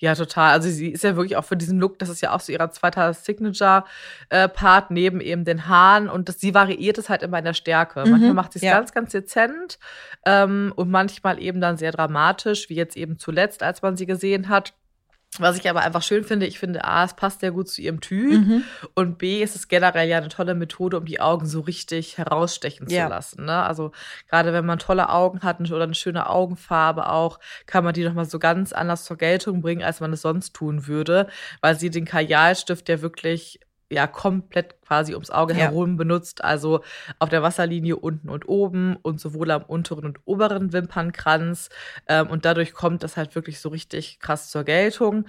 Ja, 0.00 0.14
total. 0.14 0.52
Also 0.52 0.70
sie 0.70 0.88
ist 0.88 1.04
ja 1.04 1.14
wirklich 1.14 1.36
auch 1.36 1.44
für 1.44 1.58
diesen 1.58 1.78
Look, 1.78 1.98
das 1.98 2.08
ist 2.08 2.22
ja 2.22 2.32
auch 2.32 2.40
so 2.40 2.52
ihrer 2.52 2.70
zweiter 2.70 3.12
Signature-Part 3.12 4.90
neben 4.90 5.20
eben 5.20 5.44
den 5.44 5.68
Haaren 5.68 6.08
und 6.08 6.30
das, 6.30 6.40
sie 6.40 6.54
variiert 6.54 6.96
es 6.96 7.10
halt 7.10 7.22
immer 7.22 7.38
in 7.38 7.44
der 7.44 7.52
Stärke. 7.52 8.04
Mhm, 8.04 8.10
Manchmal 8.10 8.34
macht 8.34 8.54
sie 8.54 8.60
es 8.60 8.62
ja. 8.62 8.72
ganz, 8.72 8.92
ganz 8.92 9.12
dezent 9.12 9.78
ähm, 10.24 10.72
und 10.74 10.90
manchmal 10.90 11.38
eben 11.38 11.60
dann 11.60 11.76
sehr 11.76 11.92
dramatisch, 11.92 12.70
wie 12.70 12.76
jetzt 12.76 12.96
eben 12.96 13.18
zuletzt, 13.18 13.62
als 13.62 13.82
man 13.82 13.98
sie 13.98 14.06
gesehen 14.06 14.48
hat. 14.48 14.72
Was 15.38 15.56
ich 15.58 15.70
aber 15.70 15.82
einfach 15.82 16.02
schön 16.02 16.24
finde, 16.24 16.46
ich 16.46 16.58
finde, 16.58 16.84
A, 16.84 17.04
es 17.04 17.14
passt 17.14 17.38
sehr 17.40 17.52
gut 17.52 17.68
zu 17.68 17.80
ihrem 17.80 18.00
Typ 18.00 18.32
Mhm. 18.32 18.64
und 18.94 19.16
B, 19.16 19.42
ist 19.42 19.54
es 19.54 19.68
generell 19.68 20.08
ja 20.08 20.18
eine 20.18 20.28
tolle 20.28 20.54
Methode, 20.56 20.98
um 20.98 21.04
die 21.04 21.20
Augen 21.20 21.46
so 21.46 21.60
richtig 21.60 22.18
herausstechen 22.18 22.88
Ja. 22.90 23.04
zu 23.04 23.10
lassen. 23.10 23.44
Ne? 23.44 23.62
Also 23.62 23.92
gerade 24.28 24.52
wenn 24.52 24.66
man 24.66 24.80
tolle 24.80 25.08
Augen 25.08 25.40
hat 25.42 25.60
oder 25.60 25.84
eine 25.84 25.94
schöne 25.94 26.28
Augenfarbe 26.28 27.08
auch, 27.08 27.38
kann 27.66 27.84
man 27.84 27.94
die 27.94 28.02
nochmal 28.04 28.24
so 28.24 28.40
ganz 28.40 28.72
anders 28.72 29.04
zur 29.04 29.18
Geltung 29.18 29.62
bringen, 29.62 29.84
als 29.84 30.00
man 30.00 30.12
es 30.12 30.22
sonst 30.22 30.52
tun 30.54 30.88
würde, 30.88 31.28
weil 31.60 31.78
sie 31.78 31.90
den 31.90 32.06
Kajalstift 32.06 32.88
ja 32.88 33.00
wirklich 33.00 33.60
ja 33.90 34.06
komplett 34.06 34.80
quasi 34.82 35.14
ums 35.14 35.30
Auge 35.30 35.54
Ja. 35.54 35.66
herum 35.66 35.96
benutzt, 35.96 36.44
also 36.44 36.82
auf 37.18 37.28
der 37.28 37.42
Wasserlinie 37.42 37.96
unten 37.96 38.28
und 38.28 38.48
oben 38.48 38.96
und 39.02 39.20
sowohl 39.20 39.50
am 39.50 39.62
unteren 39.64 40.04
und 40.04 40.18
oberen 40.24 40.72
Wimpernkranz 40.72 41.68
ähm, 42.08 42.28
und 42.28 42.44
dadurch 42.44 42.72
kommt 42.72 43.02
das 43.02 43.16
halt 43.16 43.34
wirklich 43.34 43.60
so 43.60 43.68
richtig 43.68 44.20
krass 44.20 44.50
zur 44.50 44.64
Geltung. 44.64 45.26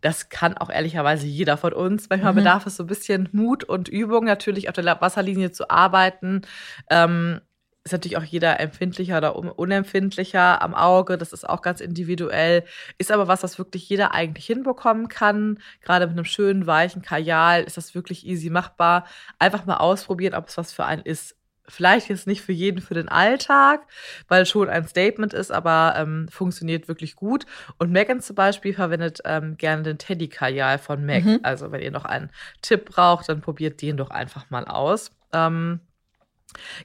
Das 0.00 0.28
kann 0.28 0.56
auch 0.56 0.70
ehrlicherweise 0.70 1.26
jeder 1.26 1.56
von 1.56 1.72
uns. 1.72 2.08
Manchmal 2.10 2.32
Mhm. 2.32 2.36
bedarf 2.36 2.66
es 2.66 2.76
so 2.76 2.84
ein 2.84 2.86
bisschen 2.86 3.28
Mut 3.32 3.64
und 3.64 3.88
Übung, 3.88 4.24
natürlich 4.24 4.68
auf 4.68 4.74
der 4.74 5.00
Wasserlinie 5.00 5.52
zu 5.52 5.70
arbeiten. 5.70 6.42
Ähm, 6.90 7.40
ist 7.84 7.92
natürlich 7.92 8.16
auch 8.16 8.24
jeder 8.24 8.58
empfindlicher 8.60 9.18
oder 9.18 9.36
un- 9.36 9.50
unempfindlicher 9.50 10.62
am 10.62 10.74
Auge. 10.74 11.18
Das 11.18 11.32
ist 11.34 11.46
auch 11.48 11.60
ganz 11.60 11.80
individuell. 11.80 12.64
Ist 12.96 13.12
aber 13.12 13.28
was, 13.28 13.42
was 13.42 13.58
wirklich 13.58 13.86
jeder 13.88 14.14
eigentlich 14.14 14.46
hinbekommen 14.46 15.08
kann. 15.08 15.58
Gerade 15.82 16.06
mit 16.06 16.16
einem 16.16 16.24
schönen, 16.24 16.66
weichen 16.66 17.02
Kajal 17.02 17.62
ist 17.62 17.76
das 17.76 17.94
wirklich 17.94 18.26
easy 18.26 18.48
machbar. 18.48 19.06
Einfach 19.38 19.66
mal 19.66 19.76
ausprobieren, 19.76 20.34
ob 20.34 20.48
es 20.48 20.56
was 20.56 20.72
für 20.72 20.86
einen 20.86 21.02
ist. 21.02 21.36
vielleicht 21.66 22.08
jetzt 22.08 22.26
nicht 22.26 22.42
für 22.42 22.52
jeden 22.52 22.80
für 22.80 22.94
den 22.94 23.08
Alltag, 23.08 23.86
weil 24.28 24.46
schon 24.46 24.68
ein 24.68 24.86
Statement 24.86 25.32
ist, 25.32 25.50
aber 25.50 25.94
ähm, 25.96 26.28
funktioniert 26.30 26.88
wirklich 26.88 27.16
gut. 27.16 27.46
Und 27.78 27.90
Megan 27.90 28.20
zum 28.20 28.36
Beispiel 28.36 28.74
verwendet 28.74 29.20
ähm, 29.24 29.56
gerne 29.56 29.82
den 29.82 29.98
Teddy 29.98 30.28
Kajal 30.28 30.78
von 30.78 31.04
MAC. 31.04 31.24
Mhm. 31.24 31.40
Also 31.42 31.72
wenn 31.72 31.80
ihr 31.80 31.90
noch 31.90 32.04
einen 32.04 32.30
Tipp 32.62 32.90
braucht, 32.90 33.28
dann 33.28 33.40
probiert 33.40 33.80
den 33.82 33.96
doch 33.96 34.10
einfach 34.10 34.50
mal 34.50 34.64
aus. 34.66 35.10
Ähm, 35.32 35.80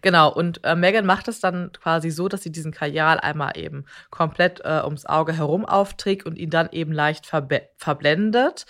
Genau, 0.02 0.32
und 0.32 0.64
äh, 0.64 0.76
Megan 0.76 1.06
macht 1.06 1.28
es 1.28 1.40
dann 1.40 1.72
quasi 1.74 2.10
so, 2.10 2.28
dass 2.28 2.44
sie 2.44 2.52
diesen 2.52 2.72
Kajal 2.72 3.20
einmal 3.20 3.58
eben 3.58 3.86
komplett 4.10 4.62
äh, 4.64 4.82
ums 4.84 5.06
Auge 5.06 5.34
herum 5.34 5.66
aufträgt 5.66 6.26
und 6.26 6.38
ihn 6.38 6.50
dann 6.50 6.70
eben 6.72 6.92
leicht 6.92 7.26
verblendet 7.26 8.66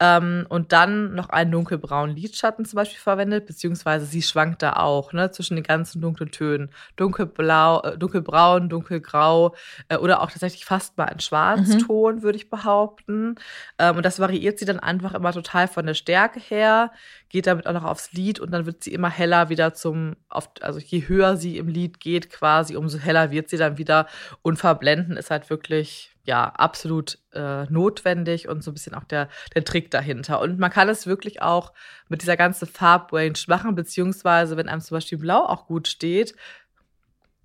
ähm, 0.00 0.46
und 0.48 0.72
dann 0.72 1.14
noch 1.14 1.28
einen 1.30 1.52
dunkelbraunen 1.52 2.16
Lidschatten 2.16 2.64
zum 2.64 2.76
Beispiel 2.76 3.00
verwendet, 3.00 3.46
beziehungsweise 3.46 4.06
sie 4.06 4.22
schwankt 4.22 4.62
da 4.62 4.74
auch 4.74 5.12
ne, 5.12 5.30
zwischen 5.30 5.56
den 5.56 5.64
ganzen 5.64 6.00
dunklen 6.00 6.30
Tönen. 6.30 6.70
Dunkelblau, 6.96 7.82
äh, 7.82 7.98
dunkelbraun, 7.98 8.68
dunkelgrau 8.68 9.54
äh, 9.88 9.96
oder 9.96 10.20
auch 10.22 10.30
tatsächlich 10.30 10.64
fast 10.64 10.96
mal 10.96 11.06
ein 11.06 11.20
Schwarzton, 11.20 12.16
mhm. 12.16 12.22
würde 12.22 12.36
ich 12.36 12.50
behaupten. 12.50 13.36
Ähm, 13.78 13.96
und 13.96 14.04
das 14.06 14.18
variiert 14.18 14.58
sie 14.58 14.64
dann 14.64 14.80
einfach 14.80 15.14
immer 15.14 15.32
total 15.32 15.68
von 15.68 15.86
der 15.86 15.94
Stärke 15.94 16.40
her, 16.40 16.92
geht 17.28 17.46
damit 17.46 17.66
auch 17.66 17.72
noch 17.72 17.84
aufs 17.84 18.12
Lied 18.12 18.40
und 18.40 18.50
dann 18.52 18.66
wird 18.66 18.84
sie 18.84 18.92
immer 18.92 19.10
heller 19.10 19.48
wieder 19.48 19.74
zum, 19.74 20.16
auf, 20.28 20.43
also 20.60 20.78
je 20.78 21.08
höher 21.08 21.36
sie 21.36 21.58
im 21.58 21.68
Lied 21.68 22.00
geht 22.00 22.30
quasi, 22.30 22.76
umso 22.76 22.98
heller 22.98 23.30
wird 23.30 23.48
sie 23.48 23.56
dann 23.56 23.78
wieder 23.78 24.06
und 24.42 24.56
verblenden 24.56 25.16
ist 25.16 25.30
halt 25.30 25.50
wirklich 25.50 26.14
ja, 26.26 26.46
absolut 26.46 27.18
äh, 27.32 27.64
notwendig 27.64 28.48
und 28.48 28.64
so 28.64 28.70
ein 28.70 28.74
bisschen 28.74 28.94
auch 28.94 29.04
der, 29.04 29.28
der 29.54 29.64
Trick 29.64 29.90
dahinter. 29.90 30.40
Und 30.40 30.58
man 30.58 30.70
kann 30.70 30.88
es 30.88 31.06
wirklich 31.06 31.42
auch 31.42 31.72
mit 32.08 32.22
dieser 32.22 32.36
ganzen 32.36 32.66
Farbrange 32.66 33.34
machen, 33.46 33.74
beziehungsweise 33.74 34.56
wenn 34.56 34.68
einem 34.68 34.80
zum 34.80 34.96
Beispiel 34.96 35.18
Blau 35.18 35.44
auch 35.44 35.66
gut 35.66 35.86
steht, 35.86 36.34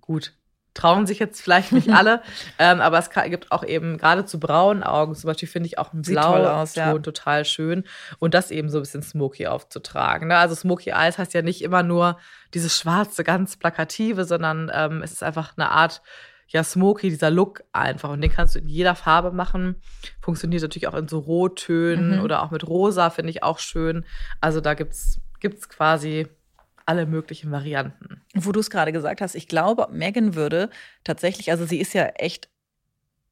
gut, 0.00 0.32
trauen 0.74 1.06
sich 1.06 1.18
jetzt 1.18 1.40
vielleicht 1.40 1.72
nicht 1.72 1.88
alle, 1.94 2.22
ähm, 2.58 2.80
aber 2.80 2.98
es 2.98 3.10
gibt 3.10 3.52
auch 3.52 3.64
eben 3.64 3.98
gerade 3.98 4.24
zu 4.24 4.38
braunen 4.38 4.82
Augen 4.82 5.14
zum 5.14 5.28
Beispiel 5.28 5.48
finde 5.48 5.66
ich 5.66 5.78
auch 5.78 5.92
ein 5.92 6.02
Blauton 6.02 6.66
ja. 6.74 6.98
total 6.98 7.44
schön 7.44 7.84
und 8.18 8.34
das 8.34 8.50
eben 8.50 8.68
so 8.68 8.78
ein 8.78 8.82
bisschen 8.82 9.02
smoky 9.02 9.46
aufzutragen. 9.46 10.28
Ne? 10.28 10.36
Also 10.36 10.54
smoky 10.54 10.90
Eyes 10.90 11.18
heißt 11.18 11.34
ja 11.34 11.42
nicht 11.42 11.62
immer 11.62 11.82
nur 11.82 12.18
dieses 12.54 12.76
schwarze, 12.76 13.24
ganz 13.24 13.56
plakative, 13.56 14.24
sondern 14.24 14.70
ähm, 14.72 15.02
es 15.02 15.12
ist 15.12 15.22
einfach 15.22 15.52
eine 15.56 15.70
Art 15.70 16.02
ja, 16.50 16.64
smoky, 16.64 17.10
dieser 17.10 17.30
Look 17.30 17.62
einfach. 17.72 18.10
Und 18.10 18.20
den 18.22 18.32
kannst 18.32 18.56
du 18.56 18.58
in 18.58 18.66
jeder 18.66 18.96
Farbe 18.96 19.30
machen. 19.30 19.76
Funktioniert 20.20 20.62
natürlich 20.62 20.88
auch 20.88 20.94
in 20.94 21.06
so 21.06 21.20
Rottönen 21.20 22.16
mhm. 22.16 22.24
oder 22.24 22.42
auch 22.42 22.50
mit 22.50 22.66
Rosa, 22.66 23.10
finde 23.10 23.30
ich 23.30 23.44
auch 23.44 23.60
schön. 23.60 24.04
Also 24.40 24.60
da 24.60 24.74
gibt's, 24.74 25.20
gibt's 25.38 25.68
quasi 25.68 26.26
alle 26.90 27.06
möglichen 27.06 27.52
Varianten. 27.52 28.20
Wo 28.34 28.50
du 28.50 28.58
es 28.58 28.68
gerade 28.68 28.90
gesagt 28.90 29.20
hast, 29.20 29.36
ich 29.36 29.46
glaube, 29.46 29.86
Megan 29.92 30.34
würde 30.34 30.70
tatsächlich, 31.04 31.52
also 31.52 31.64
sie 31.64 31.78
ist 31.78 31.94
ja 31.94 32.06
echt 32.16 32.48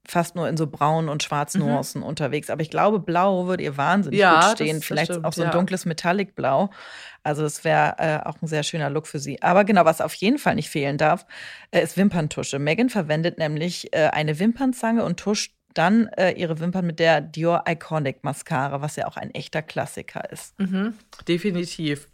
fast 0.06 0.36
nur 0.36 0.48
in 0.48 0.56
so 0.56 0.68
braun 0.68 1.08
und 1.08 1.24
schwarzen 1.24 1.60
mhm. 1.60 1.68
Nuancen 1.68 2.00
mhm. 2.00 2.06
unterwegs. 2.06 2.50
Aber 2.50 2.62
ich 2.62 2.70
glaube, 2.70 3.00
blau 3.00 3.46
würde 3.46 3.64
ihr 3.64 3.76
wahnsinnig 3.76 4.20
ja, 4.20 4.40
gut 4.40 4.52
stehen. 4.52 4.76
Das, 4.76 4.86
Vielleicht 4.86 5.10
das 5.10 5.24
auch 5.24 5.32
so 5.32 5.42
ein 5.42 5.48
ja. 5.48 5.52
dunkles 5.52 5.84
Metallic-Blau. 5.86 6.70
Also 7.24 7.44
es 7.44 7.64
wäre 7.64 7.96
äh, 7.98 8.26
auch 8.26 8.40
ein 8.40 8.46
sehr 8.46 8.62
schöner 8.62 8.90
Look 8.90 9.08
für 9.08 9.18
sie. 9.18 9.42
Aber 9.42 9.64
genau, 9.64 9.84
was 9.84 10.00
auf 10.00 10.14
jeden 10.14 10.38
Fall 10.38 10.54
nicht 10.54 10.70
fehlen 10.70 10.98
darf, 10.98 11.26
äh, 11.72 11.82
ist 11.82 11.96
Wimperntusche. 11.96 12.60
Megan 12.60 12.90
verwendet 12.90 13.38
nämlich 13.38 13.92
äh, 13.92 14.08
eine 14.12 14.38
Wimpernzange 14.38 15.04
und 15.04 15.18
tuscht 15.18 15.52
dann 15.74 16.08
äh, 16.16 16.32
ihre 16.32 16.58
Wimpern 16.60 16.86
mit 16.86 16.98
der 16.98 17.20
Dior 17.20 17.64
Iconic 17.68 18.24
Mascara, 18.24 18.80
was 18.80 18.96
ja 18.96 19.06
auch 19.06 19.16
ein 19.16 19.30
echter 19.32 19.62
Klassiker 19.62 20.30
ist. 20.30 20.58
Mhm, 20.58 20.94
definitiv. 21.26 22.08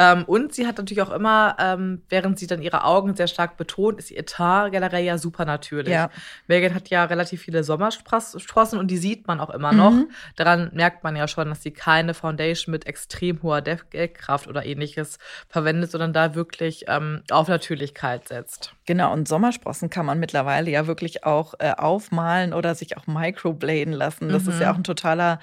Ähm, 0.00 0.24
und 0.24 0.54
sie 0.54 0.66
hat 0.66 0.78
natürlich 0.78 1.02
auch 1.02 1.10
immer, 1.10 1.56
ähm, 1.58 2.00
während 2.08 2.38
sie 2.38 2.46
dann 2.46 2.62
ihre 2.62 2.84
Augen 2.84 3.14
sehr 3.14 3.26
stark 3.26 3.58
betont, 3.58 3.98
ist 3.98 4.10
ihr 4.10 4.18
Etat 4.18 4.70
generell 4.70 5.04
ja 5.04 5.18
super 5.18 5.44
natürlich. 5.44 5.92
Ja. 5.92 6.08
Megan 6.46 6.74
hat 6.74 6.88
ja 6.88 7.04
relativ 7.04 7.42
viele 7.42 7.64
Sommersprossen 7.64 8.78
und 8.78 8.90
die 8.90 8.96
sieht 8.96 9.26
man 9.26 9.40
auch 9.40 9.50
immer 9.50 9.72
noch. 9.72 9.90
Mhm. 9.90 10.10
Daran 10.36 10.70
merkt 10.72 11.04
man 11.04 11.16
ja 11.16 11.28
schon, 11.28 11.50
dass 11.50 11.62
sie 11.62 11.72
keine 11.72 12.14
Foundation 12.14 12.72
mit 12.72 12.86
extrem 12.86 13.42
hoher 13.42 13.60
Deckkraft 13.60 14.48
oder 14.48 14.64
ähnliches 14.64 15.18
verwendet, 15.50 15.90
sondern 15.90 16.14
da 16.14 16.34
wirklich 16.34 16.86
ähm, 16.88 17.22
auf 17.30 17.48
Natürlichkeit 17.48 18.26
setzt. 18.28 18.72
Genau, 18.86 19.12
und 19.12 19.28
Sommersprossen 19.28 19.90
kann 19.90 20.06
man 20.06 20.18
mittlerweile 20.18 20.70
ja 20.70 20.86
wirklich 20.86 21.24
auch 21.24 21.52
äh, 21.58 21.72
aufmalen 21.76 22.54
oder 22.54 22.74
sich 22.74 22.96
auch 22.96 23.06
microbladen 23.06 23.92
lassen. 23.92 24.30
Das 24.30 24.44
mhm. 24.44 24.48
ist 24.50 24.60
ja 24.60 24.68
mhm. 24.68 24.72
auch 24.72 24.78
ein 24.78 24.84
totaler 24.84 25.40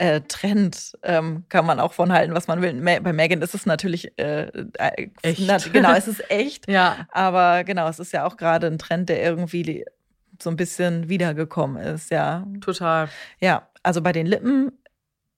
äh, 0.00 0.22
Trend 0.22 0.96
ähm, 1.02 1.44
kann 1.50 1.66
man 1.66 1.78
auch 1.78 1.92
von 1.92 2.10
halten, 2.10 2.32
was 2.32 2.48
man 2.48 2.62
will. 2.62 2.72
Bei 2.80 3.12
Megan 3.12 3.42
ist 3.42 3.54
es 3.54 3.66
natürlich 3.66 4.18
äh, 4.18 4.44
äh, 4.78 5.08
echt. 5.20 5.42
Na, 5.46 5.58
genau, 5.58 5.92
es 5.92 6.08
ist 6.08 6.22
echt. 6.30 6.70
ja. 6.70 7.06
Aber 7.10 7.64
genau, 7.64 7.86
es 7.86 7.98
ist 7.98 8.12
ja 8.12 8.24
auch 8.24 8.38
gerade 8.38 8.66
ein 8.66 8.78
Trend, 8.78 9.10
der 9.10 9.22
irgendwie 9.22 9.84
so 10.42 10.48
ein 10.48 10.56
bisschen 10.56 11.10
wiedergekommen 11.10 11.82
ist, 11.82 12.10
ja. 12.10 12.46
Total. 12.62 13.10
Ja, 13.40 13.68
also 13.82 14.00
bei 14.00 14.12
den 14.12 14.24
Lippen 14.24 14.72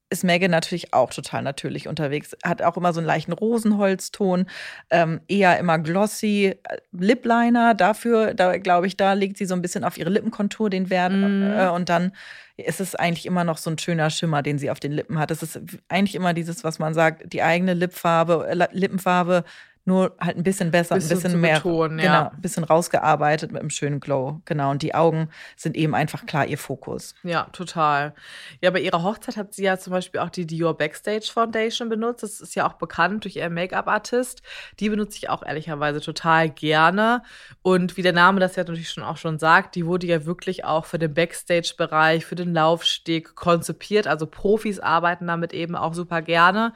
ist 0.09 0.23
Megan 0.23 0.51
natürlich 0.51 0.93
auch 0.93 1.11
total 1.11 1.41
natürlich 1.41 1.89
unterwegs. 1.89 2.37
Hat 2.45 2.61
auch 2.61 2.77
immer 2.77 2.93
so 2.93 3.01
einen 3.01 3.07
leichten 3.07 3.33
Rosenholzton, 3.33 4.45
ähm, 4.91 5.19
eher 5.27 5.59
immer 5.59 5.77
glossy. 5.77 6.55
Äh, 6.63 6.77
Lipliner, 6.93 7.73
dafür, 7.73 8.33
da 8.33 8.57
glaube 8.59 8.87
ich, 8.87 8.95
da 8.95 9.11
legt 9.11 9.37
sie 9.37 9.45
so 9.45 9.55
ein 9.55 9.61
bisschen 9.61 9.83
auf 9.83 9.97
ihre 9.97 10.09
Lippenkontur 10.09 10.69
den 10.69 10.89
Wert. 10.89 11.11
Mm. 11.11 11.51
Äh, 11.51 11.67
und 11.67 11.89
dann 11.89 12.13
ist 12.57 12.79
es 12.79 12.95
eigentlich 12.95 13.25
immer 13.25 13.43
noch 13.43 13.57
so 13.57 13.69
ein 13.69 13.77
schöner 13.77 14.09
Schimmer, 14.09 14.43
den 14.43 14.59
sie 14.59 14.69
auf 14.69 14.79
den 14.79 14.91
Lippen 14.91 15.17
hat. 15.17 15.31
Es 15.31 15.41
ist 15.41 15.59
eigentlich 15.89 16.15
immer 16.15 16.33
dieses, 16.33 16.63
was 16.63 16.79
man 16.79 16.93
sagt, 16.93 17.33
die 17.33 17.41
eigene 17.41 17.73
Lippfarbe, 17.73 18.47
äh, 18.47 18.67
Lippenfarbe 18.71 19.43
nur 19.85 20.15
halt 20.19 20.37
ein 20.37 20.43
bisschen 20.43 20.71
besser, 20.71 20.95
bisschen 20.95 21.17
ein 21.17 21.21
bisschen 21.21 21.41
mehr, 21.41 21.55
betonen, 21.55 21.97
genau, 21.97 22.13
ja. 22.13 22.31
ein 22.33 22.41
bisschen 22.41 22.63
rausgearbeitet 22.63 23.51
mit 23.51 23.59
einem 23.59 23.69
schönen 23.69 23.99
Glow, 23.99 24.41
genau. 24.45 24.71
Und 24.71 24.81
die 24.81 24.95
Augen 24.95 25.29
sind 25.57 25.75
eben 25.75 25.93
einfach 25.93 26.25
klar 26.25 26.45
ihr 26.45 26.57
Fokus. 26.57 27.15
Ja, 27.23 27.47
total. 27.51 28.13
Ja, 28.61 28.71
bei 28.71 28.79
ihrer 28.79 29.03
Hochzeit 29.03 29.35
hat 29.35 29.53
sie 29.53 29.63
ja 29.63 29.77
zum 29.77 29.91
Beispiel 29.91 30.21
auch 30.21 30.29
die 30.29 30.47
Dior 30.47 30.77
Backstage 30.77 31.29
Foundation 31.33 31.89
benutzt. 31.89 32.23
Das 32.23 32.39
ist 32.39 32.55
ja 32.55 32.65
auch 32.67 32.73
bekannt 32.73 33.25
durch 33.25 33.35
ihren 33.35 33.53
Make-up-Artist. 33.53 34.41
Die 34.79 34.89
benutze 34.89 35.17
ich 35.17 35.29
auch 35.29 35.43
ehrlicherweise 35.43 35.99
total 35.99 36.49
gerne. 36.49 37.21
Und 37.61 37.97
wie 37.97 38.03
der 38.03 38.13
Name 38.13 38.39
das 38.39 38.55
ja 38.55 38.63
natürlich 38.63 38.89
schon 38.89 39.03
auch 39.03 39.17
schon 39.17 39.37
sagt, 39.37 39.75
die 39.75 39.85
wurde 39.85 40.07
ja 40.07 40.25
wirklich 40.25 40.63
auch 40.63 40.85
für 40.85 40.99
den 40.99 41.13
Backstage-Bereich, 41.13 42.25
für 42.25 42.35
den 42.35 42.53
Laufsteg 42.53 43.35
konzipiert. 43.35 44.07
Also 44.07 44.27
Profis 44.27 44.79
arbeiten 44.79 45.27
damit 45.27 45.51
eben 45.51 45.75
auch 45.75 45.93
super 45.93 46.21
gerne. 46.21 46.73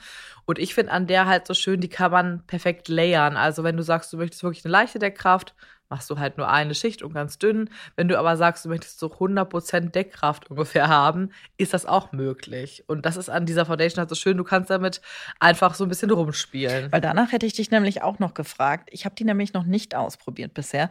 Und 0.47 0.59
ich 0.59 0.73
finde 0.73 0.93
an 0.93 1.07
der 1.07 1.25
halt 1.25 1.45
so 1.45 1.53
schön, 1.53 1.81
die 1.81 1.89
kann 1.89 2.09
man 2.09 2.41
perfekt 2.47 2.87
layern. 2.87 3.35
Also 3.35 3.65
wenn 3.65 3.75
du 3.75 3.83
sagst, 3.83 4.13
du 4.13 4.17
möchtest 4.17 4.43
wirklich 4.43 4.63
eine 4.63 4.71
leichte 4.71 4.97
Deckkraft, 4.97 5.53
machst 5.89 6.09
du 6.09 6.17
halt 6.17 6.37
nur 6.37 6.49
eine 6.49 6.73
Schicht 6.73 7.01
und 7.01 7.13
ganz 7.13 7.37
dünn. 7.37 7.69
Wenn 7.97 8.07
du 8.07 8.17
aber 8.17 8.37
sagst, 8.37 8.63
du 8.63 8.69
möchtest 8.69 8.97
so 8.97 9.07
100% 9.07 9.91
Deckkraft 9.91 10.49
ungefähr 10.49 10.87
haben, 10.87 11.31
ist 11.57 11.73
das 11.73 11.85
auch 11.85 12.13
möglich. 12.13 12.85
Und 12.87 13.05
das 13.05 13.17
ist 13.17 13.29
an 13.29 13.45
dieser 13.45 13.65
Foundation 13.65 13.99
halt 13.99 14.09
so 14.09 14.15
schön, 14.15 14.37
du 14.37 14.45
kannst 14.45 14.69
damit 14.69 15.01
einfach 15.39 15.75
so 15.75 15.83
ein 15.83 15.89
bisschen 15.89 16.11
rumspielen. 16.11 16.93
Weil 16.93 17.01
danach 17.01 17.33
hätte 17.33 17.45
ich 17.45 17.53
dich 17.53 17.69
nämlich 17.69 18.01
auch 18.01 18.19
noch 18.19 18.33
gefragt. 18.33 18.87
Ich 18.93 19.03
habe 19.03 19.15
die 19.15 19.25
nämlich 19.25 19.53
noch 19.53 19.65
nicht 19.65 19.95
ausprobiert 19.95 20.53
bisher. 20.53 20.89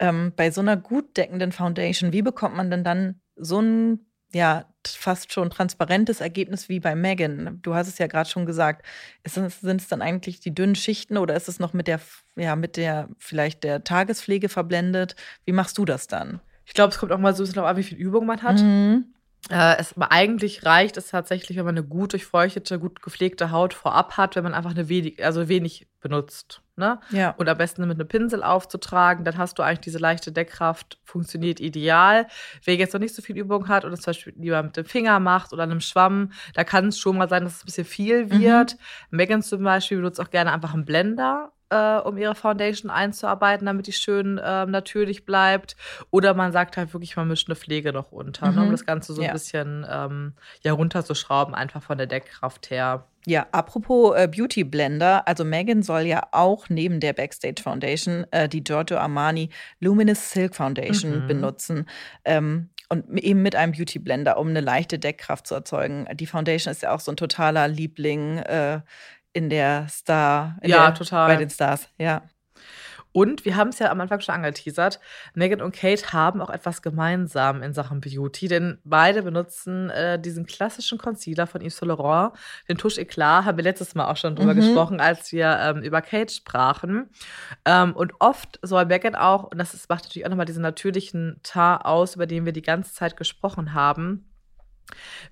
Ähm, 0.00 0.32
bei 0.34 0.50
so 0.50 0.60
einer 0.60 0.76
gut 0.76 1.16
deckenden 1.16 1.52
Foundation, 1.52 2.12
wie 2.12 2.22
bekommt 2.22 2.56
man 2.56 2.72
denn 2.72 2.82
dann 2.82 3.20
so 3.36 3.60
ein 3.60 4.00
ja, 4.32 4.66
fast 4.86 5.32
schon 5.32 5.50
transparentes 5.50 6.20
Ergebnis 6.20 6.68
wie 6.68 6.80
bei 6.80 6.94
Megan. 6.94 7.60
Du 7.62 7.74
hast 7.74 7.88
es 7.88 7.98
ja 7.98 8.06
gerade 8.06 8.28
schon 8.28 8.46
gesagt. 8.46 8.86
sind 9.24 9.64
es 9.64 9.88
dann 9.88 10.02
eigentlich 10.02 10.40
die 10.40 10.54
dünnen 10.54 10.74
Schichten 10.74 11.16
oder 11.16 11.34
ist 11.34 11.48
es 11.48 11.58
noch 11.58 11.72
mit 11.72 11.88
der, 11.88 12.00
ja, 12.36 12.56
mit 12.56 12.76
der 12.76 13.08
vielleicht 13.18 13.64
der 13.64 13.84
Tagespflege 13.84 14.48
verblendet? 14.48 15.16
Wie 15.44 15.52
machst 15.52 15.78
du 15.78 15.84
das 15.84 16.06
dann? 16.06 16.40
Ich 16.64 16.74
glaube, 16.74 16.92
es 16.92 16.98
kommt 16.98 17.12
auch 17.12 17.18
mal 17.18 17.34
so 17.34 17.42
ein 17.42 17.44
bisschen 17.44 17.56
darauf 17.56 17.70
an, 17.70 17.76
wie 17.76 17.82
viel 17.82 17.98
Übung 17.98 18.26
man 18.26 18.42
hat. 18.42 18.60
Mhm. 18.60 19.06
Äh, 19.50 19.76
es, 19.78 19.96
aber 19.96 20.10
eigentlich 20.10 20.64
reicht 20.64 20.96
es 20.96 21.08
tatsächlich, 21.08 21.56
wenn 21.56 21.64
man 21.64 21.76
eine 21.76 21.86
gut 21.86 22.12
durchfeuchtete, 22.12 22.78
gut 22.78 23.02
gepflegte 23.02 23.52
Haut 23.52 23.74
vorab 23.74 24.16
hat, 24.16 24.34
wenn 24.34 24.44
man 24.44 24.54
einfach 24.54 24.72
eine 24.72 24.88
wenig, 24.88 25.24
also 25.24 25.48
wenig 25.48 25.86
benutzt. 26.00 26.62
Ne? 26.76 27.00
Ja. 27.10 27.30
Und 27.38 27.48
am 27.48 27.56
besten 27.56 27.86
mit 27.88 27.98
einem 27.98 28.06
Pinsel 28.06 28.42
aufzutragen, 28.42 29.24
dann 29.24 29.38
hast 29.38 29.58
du 29.58 29.62
eigentlich 29.62 29.80
diese 29.80 29.98
leichte 29.98 30.30
Deckkraft, 30.30 30.98
funktioniert 31.04 31.58
ideal. 31.58 32.26
Wer 32.64 32.76
jetzt 32.76 32.92
noch 32.92 33.00
nicht 33.00 33.14
so 33.14 33.22
viel 33.22 33.38
Übung 33.38 33.68
hat 33.68 33.86
oder 33.86 33.96
zum 33.96 34.10
Beispiel 34.10 34.34
lieber 34.36 34.62
mit 34.62 34.76
dem 34.76 34.84
Finger 34.84 35.18
macht 35.18 35.54
oder 35.54 35.62
einem 35.62 35.80
Schwamm, 35.80 36.32
da 36.54 36.64
kann 36.64 36.88
es 36.88 36.98
schon 36.98 37.16
mal 37.16 37.28
sein, 37.30 37.44
dass 37.44 37.56
es 37.56 37.62
ein 37.62 37.66
bisschen 37.66 37.86
viel 37.86 38.30
wird. 38.30 38.74
Mhm. 39.10 39.16
Megan 39.16 39.42
zum 39.42 39.64
Beispiel 39.64 39.96
benutzt 39.96 40.20
auch 40.20 40.30
gerne 40.30 40.52
einfach 40.52 40.74
einen 40.74 40.84
Blender 40.84 41.52
äh, 41.70 41.98
um 41.98 42.16
ihre 42.16 42.34
Foundation 42.34 42.90
einzuarbeiten, 42.90 43.66
damit 43.66 43.86
die 43.86 43.92
schön 43.92 44.38
äh, 44.38 44.66
natürlich 44.66 45.24
bleibt. 45.24 45.76
Oder 46.10 46.34
man 46.34 46.52
sagt 46.52 46.76
halt 46.76 46.92
wirklich, 46.92 47.16
man 47.16 47.28
mischt 47.28 47.48
eine 47.48 47.56
Pflege 47.56 47.92
noch 47.92 48.12
unter, 48.12 48.48
mhm. 48.48 48.54
ne, 48.54 48.60
um 48.62 48.66
mhm. 48.68 48.72
das 48.72 48.86
Ganze 48.86 49.14
so 49.14 49.22
ja. 49.22 49.28
ein 49.28 49.32
bisschen 49.32 49.86
ähm, 49.88 50.34
ja, 50.62 50.72
runterzuschrauben, 50.72 51.54
einfach 51.54 51.82
von 51.82 51.98
der 51.98 52.06
Deckkraft 52.06 52.70
her. 52.70 53.06
Ja, 53.28 53.48
apropos 53.50 54.16
äh, 54.16 54.28
Beauty 54.28 54.62
Blender, 54.62 55.26
also 55.26 55.44
Megan 55.44 55.82
soll 55.82 56.02
ja 56.02 56.28
auch 56.30 56.68
neben 56.68 57.00
der 57.00 57.12
Backstage 57.12 57.60
Foundation 57.60 58.24
äh, 58.30 58.48
die 58.48 58.62
Giorgio 58.62 58.98
Armani 58.98 59.50
Luminous 59.80 60.30
Silk 60.30 60.54
Foundation 60.54 61.24
mhm. 61.24 61.26
benutzen. 61.26 61.88
Ähm, 62.24 62.70
und 62.88 63.18
eben 63.18 63.42
mit 63.42 63.56
einem 63.56 63.72
Beauty 63.72 63.98
Blender, 63.98 64.38
um 64.38 64.46
eine 64.48 64.60
leichte 64.60 65.00
Deckkraft 65.00 65.48
zu 65.48 65.56
erzeugen. 65.56 66.06
Die 66.14 66.26
Foundation 66.26 66.70
ist 66.70 66.82
ja 66.82 66.94
auch 66.94 67.00
so 67.00 67.10
ein 67.10 67.16
totaler 67.16 67.66
Liebling 67.66 68.38
äh, 68.38 68.80
in 69.32 69.50
der 69.50 69.88
Star, 69.88 70.56
in 70.62 70.70
ja, 70.70 70.86
der, 70.86 70.94
total. 70.94 71.26
bei 71.26 71.36
den 71.36 71.50
Stars, 71.50 71.88
ja. 71.98 72.22
Und 73.16 73.46
wir 73.46 73.56
haben 73.56 73.70
es 73.70 73.78
ja 73.78 73.90
am 73.90 73.98
Anfang 74.02 74.20
schon 74.20 74.34
angeteasert. 74.34 75.00
Megan 75.32 75.62
und 75.62 75.74
Kate 75.74 76.12
haben 76.12 76.42
auch 76.42 76.50
etwas 76.50 76.82
gemeinsam 76.82 77.62
in 77.62 77.72
Sachen 77.72 78.02
Beauty, 78.02 78.46
denn 78.46 78.76
beide 78.84 79.22
benutzen 79.22 79.88
äh, 79.88 80.20
diesen 80.20 80.44
klassischen 80.44 80.98
Concealer 80.98 81.46
von 81.46 81.62
Yves 81.62 81.78
Saint 81.78 81.88
Laurent, 81.88 82.34
den 82.68 82.76
Touche 82.76 83.00
Eclat, 83.00 83.46
haben 83.46 83.56
wir 83.56 83.64
letztes 83.64 83.94
Mal 83.94 84.04
auch 84.04 84.18
schon 84.18 84.36
drüber 84.36 84.52
mhm. 84.52 84.60
gesprochen, 84.60 85.00
als 85.00 85.32
wir 85.32 85.58
ähm, 85.62 85.82
über 85.82 86.02
Kate 86.02 86.30
sprachen. 86.30 87.08
Ähm, 87.64 87.96
und 87.96 88.12
oft 88.18 88.58
soll 88.60 88.84
Megan 88.84 89.14
auch, 89.14 89.44
und 89.44 89.56
das 89.56 89.72
macht 89.88 90.04
natürlich 90.04 90.26
auch 90.26 90.30
nochmal 90.30 90.44
diesen 90.44 90.60
natürlichen 90.60 91.40
Tar 91.42 91.86
aus, 91.86 92.16
über 92.16 92.26
den 92.26 92.44
wir 92.44 92.52
die 92.52 92.60
ganze 92.60 92.92
Zeit 92.92 93.16
gesprochen 93.16 93.72
haben, 93.72 94.26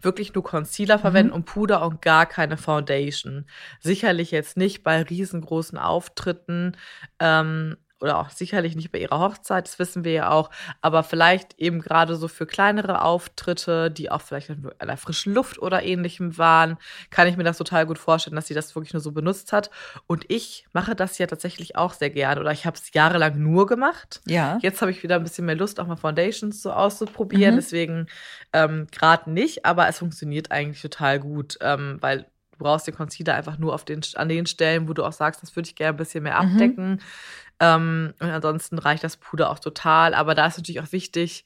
wirklich 0.01 0.35
nur 0.35 0.45
Concealer 0.45 0.99
verwenden 0.99 1.31
mhm. 1.31 1.37
und 1.37 1.45
Puder 1.45 1.87
und 1.87 2.03
gar 2.03 2.27
keine 2.27 2.57
Foundation. 2.57 3.47
Sicherlich 3.81 4.31
jetzt 4.31 4.57
nicht 4.57 4.83
bei 4.83 5.03
riesengroßen 5.03 5.79
Auftritten, 5.79 6.77
ähm, 7.21 7.77
oder 8.05 8.19
auch 8.19 8.29
sicherlich 8.29 8.77
nicht 8.77 8.93
bei 8.93 8.99
ihrer 8.99 9.19
Hochzeit, 9.19 9.67
das 9.67 9.79
wissen 9.79 10.05
wir 10.05 10.13
ja 10.13 10.31
auch, 10.31 10.51
aber 10.83 11.03
vielleicht 11.03 11.59
eben 11.59 11.81
gerade 11.81 12.17
so 12.17 12.29
für 12.29 12.45
kleinere 12.45 13.01
Auftritte, 13.01 13.91
die 13.91 14.11
auch 14.11 14.21
vielleicht 14.21 14.51
an 14.51 14.73
der 14.83 14.99
frischen 14.99 15.33
Luft 15.33 15.59
oder 15.59 15.83
ähnlichem 15.83 16.37
waren, 16.37 16.77
kann 17.09 17.27
ich 17.29 17.39
mir 17.39 17.45
das 17.45 17.57
total 17.57 17.87
gut 17.87 17.97
vorstellen, 17.97 18.37
dass 18.37 18.47
sie 18.47 18.53
das 18.53 18.77
wirklich 18.77 18.93
nur 18.93 19.01
so 19.01 19.13
benutzt 19.13 19.55
hat. 19.55 19.71
Und 20.07 20.27
ich 20.29 20.67
mache 20.75 20.95
das 20.95 21.17
ja 21.17 21.27
tatsächlich 21.27 21.77
auch 21.77 21.95
sehr 21.95 22.11
gerne 22.11 22.43
oder 22.43 22.53
ich 22.53 22.67
habe 22.67 22.77
es 22.77 22.93
jahrelang 22.93 23.43
nur 23.43 23.67
gemacht. 23.67 24.21
Ja. 24.27 24.59
Jetzt 24.61 24.83
habe 24.83 24.91
ich 24.91 25.03
wieder 25.03 25.17
ein 25.17 25.23
bisschen 25.23 25.47
mehr 25.47 25.57
Lust, 25.57 25.81
auch 25.81 25.87
mal 25.87 25.97
Foundations 25.97 26.61
so 26.61 26.73
auszuprobieren, 26.73 27.55
mhm. 27.55 27.59
deswegen 27.59 28.07
ähm, 28.53 28.87
gerade 28.93 29.31
nicht, 29.31 29.65
aber 29.65 29.89
es 29.89 29.99
funktioniert 29.99 30.51
eigentlich 30.51 30.83
total 30.83 31.21
gut, 31.21 31.57
ähm, 31.63 31.97
weil 32.03 32.27
Du 32.57 32.65
brauchst 32.65 32.87
den 32.87 32.95
Concealer 32.95 33.35
einfach 33.35 33.59
nur 33.59 33.75
auf 33.75 33.85
den, 33.85 34.01
an 34.15 34.29
den 34.29 34.47
Stellen, 34.47 34.89
wo 34.89 34.93
du 34.93 35.05
auch 35.05 35.13
sagst, 35.13 35.43
das 35.43 35.55
würde 35.57 35.69
ich 35.69 35.77
gerne 35.77 35.95
ein 35.95 35.99
bisschen 35.99 36.23
mehr 36.23 36.41
mhm. 36.41 36.53
abdecken. 36.53 36.91
Mhm. 36.91 36.99
Ähm, 37.61 38.15
und 38.21 38.31
ansonsten 38.31 38.79
reicht 38.79 39.05
das 39.05 39.17
Puder 39.17 39.51
auch 39.51 39.59
total. 39.59 40.15
Aber 40.15 40.35
da 40.35 40.47
ist 40.47 40.57
natürlich 40.57 40.81
auch 40.81 40.93
wichtig, 40.93 41.45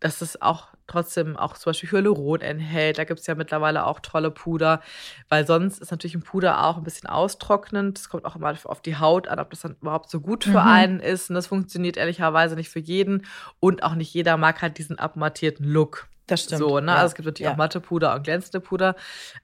dass 0.00 0.20
es 0.20 0.40
auch 0.40 0.68
trotzdem 0.86 1.36
auch 1.36 1.56
zum 1.56 1.70
Beispiel 1.70 1.90
Hyaluron 1.90 2.40
enthält. 2.40 2.98
Da 2.98 3.04
gibt 3.04 3.20
es 3.20 3.26
ja 3.26 3.34
mittlerweile 3.34 3.84
auch 3.84 4.00
tolle 4.00 4.30
Puder, 4.30 4.80
weil 5.28 5.46
sonst 5.46 5.80
ist 5.80 5.90
natürlich 5.90 6.14
ein 6.14 6.22
Puder 6.22 6.64
auch 6.64 6.76
ein 6.76 6.84
bisschen 6.84 7.08
austrocknend. 7.08 7.98
Das 7.98 8.08
kommt 8.08 8.24
auch 8.24 8.36
immer 8.36 8.54
auf 8.64 8.80
die 8.80 8.96
Haut 8.96 9.28
an, 9.28 9.40
ob 9.40 9.50
das 9.50 9.60
dann 9.60 9.76
überhaupt 9.80 10.10
so 10.10 10.20
gut 10.20 10.44
für 10.44 10.60
mhm. 10.60 10.68
einen 10.68 11.00
ist. 11.00 11.30
Und 11.30 11.34
das 11.34 11.48
funktioniert 11.48 11.96
ehrlicherweise 11.96 12.54
nicht 12.54 12.70
für 12.70 12.78
jeden. 12.78 13.26
Und 13.60 13.82
auch 13.82 13.94
nicht 13.94 14.14
jeder 14.14 14.36
mag 14.36 14.62
halt 14.62 14.78
diesen 14.78 14.98
abmattierten 14.98 15.66
Look. 15.66 16.08
Das 16.28 16.44
stimmt. 16.44 16.60
So, 16.60 16.78
ne? 16.78 16.92
Ja. 16.92 16.94
Also 16.98 17.06
es 17.06 17.14
gibt 17.14 17.26
natürlich 17.26 17.46
ja. 17.46 17.52
auch 17.52 17.56
matte 17.56 17.80
Puder 17.80 18.14
und 18.14 18.22
glänzende 18.22 18.60
Puder. 18.60 18.94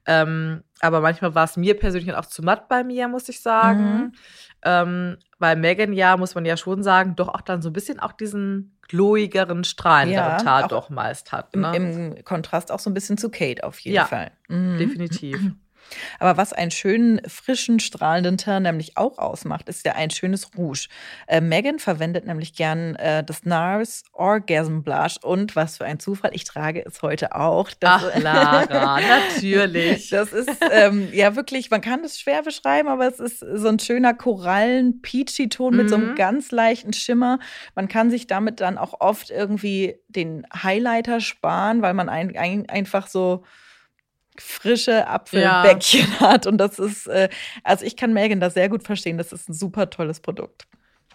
Ähm, 0.05 0.63
aber 0.79 1.01
manchmal 1.01 1.35
war 1.35 1.43
es 1.43 1.57
mir 1.57 1.77
persönlich 1.77 2.13
auch 2.13 2.25
zu 2.25 2.41
matt 2.41 2.69
bei 2.69 2.83
mir, 2.83 3.07
muss 3.07 3.27
ich 3.27 3.41
sagen. 3.41 3.83
Mhm. 3.83 4.11
Ähm, 4.63 5.17
weil 5.37 5.57
Megan 5.57 5.93
ja, 5.93 6.15
muss 6.17 6.35
man 6.35 6.45
ja 6.45 6.57
schon 6.57 6.81
sagen, 6.83 7.15
doch 7.15 7.27
auch 7.27 7.41
dann 7.41 7.61
so 7.61 7.69
ein 7.69 7.73
bisschen 7.73 7.99
auch 7.99 8.13
diesen 8.13 8.77
glowigeren, 8.87 9.63
strahlenderen 9.63 10.31
ja, 10.31 10.37
Tat 10.37 10.71
doch 10.71 10.89
meist 10.89 11.31
hat. 11.31 11.55
Ne? 11.55 11.75
Im, 11.75 12.15
Im, 12.15 12.23
Kontrast 12.23 12.71
auch 12.71 12.79
so 12.79 12.89
ein 12.89 12.93
bisschen 12.93 13.17
zu 13.17 13.29
Kate 13.29 13.63
auf 13.63 13.79
jeden 13.79 13.95
ja, 13.95 14.05
Fall. 14.05 14.31
Mhm. 14.47 14.77
Definitiv. 14.77 15.39
Aber 16.19 16.37
was 16.37 16.53
einen 16.53 16.71
schönen, 16.71 17.21
frischen, 17.27 17.79
strahlenden 17.79 18.37
Teint 18.37 18.63
nämlich 18.63 18.97
auch 18.97 19.17
ausmacht, 19.17 19.69
ist 19.69 19.85
ja 19.85 19.93
ein 19.93 20.09
schönes 20.09 20.55
Rouge. 20.57 20.87
Äh, 21.27 21.41
Megan 21.41 21.79
verwendet 21.79 22.25
nämlich 22.25 22.53
gern 22.55 22.95
äh, 22.95 23.23
das 23.23 23.45
NARS 23.45 24.03
Orgasm 24.13 24.81
Blush 24.81 25.17
und 25.21 25.55
was 25.55 25.77
für 25.77 25.85
ein 25.85 25.99
Zufall, 25.99 26.31
ich 26.33 26.43
trage 26.43 26.83
es 26.85 27.01
heute 27.01 27.35
auch. 27.35 27.69
Das, 27.79 28.03
Ach, 28.05 28.19
Lara, 28.19 28.99
natürlich. 29.35 30.09
Das 30.09 30.33
ist 30.33 30.49
ähm, 30.71 31.09
ja 31.13 31.35
wirklich, 31.35 31.69
man 31.69 31.81
kann 31.81 32.03
es 32.03 32.19
schwer 32.19 32.43
beschreiben, 32.43 32.89
aber 32.89 33.07
es 33.07 33.19
ist 33.19 33.39
so 33.39 33.67
ein 33.67 33.79
schöner 33.79 34.13
Korallen-Peachy-Ton 34.13 35.73
mhm. 35.73 35.77
mit 35.77 35.89
so 35.89 35.95
einem 35.95 36.11
mhm. 36.11 36.15
ganz 36.15 36.51
leichten 36.51 36.93
Schimmer. 36.93 37.39
Man 37.75 37.87
kann 37.87 38.09
sich 38.09 38.27
damit 38.27 38.61
dann 38.61 38.77
auch 38.77 39.01
oft 39.01 39.29
irgendwie 39.29 39.95
den 40.07 40.45
Highlighter 40.53 41.19
sparen, 41.19 41.81
weil 41.81 41.93
man 41.93 42.09
ein, 42.09 42.35
ein, 42.37 42.69
einfach 42.69 43.07
so 43.07 43.43
frische 44.39 45.07
Apfelbäckchen 45.07 46.07
ja. 46.19 46.19
hat. 46.19 46.47
Und 46.47 46.57
das 46.57 46.79
ist, 46.79 47.07
äh, 47.07 47.29
also 47.63 47.85
ich 47.85 47.95
kann 47.95 48.13
Megan 48.13 48.39
da 48.39 48.49
sehr 48.49 48.69
gut 48.69 48.83
verstehen. 48.83 49.17
Das 49.17 49.31
ist 49.31 49.49
ein 49.49 49.53
super 49.53 49.89
tolles 49.89 50.19
Produkt. 50.19 50.67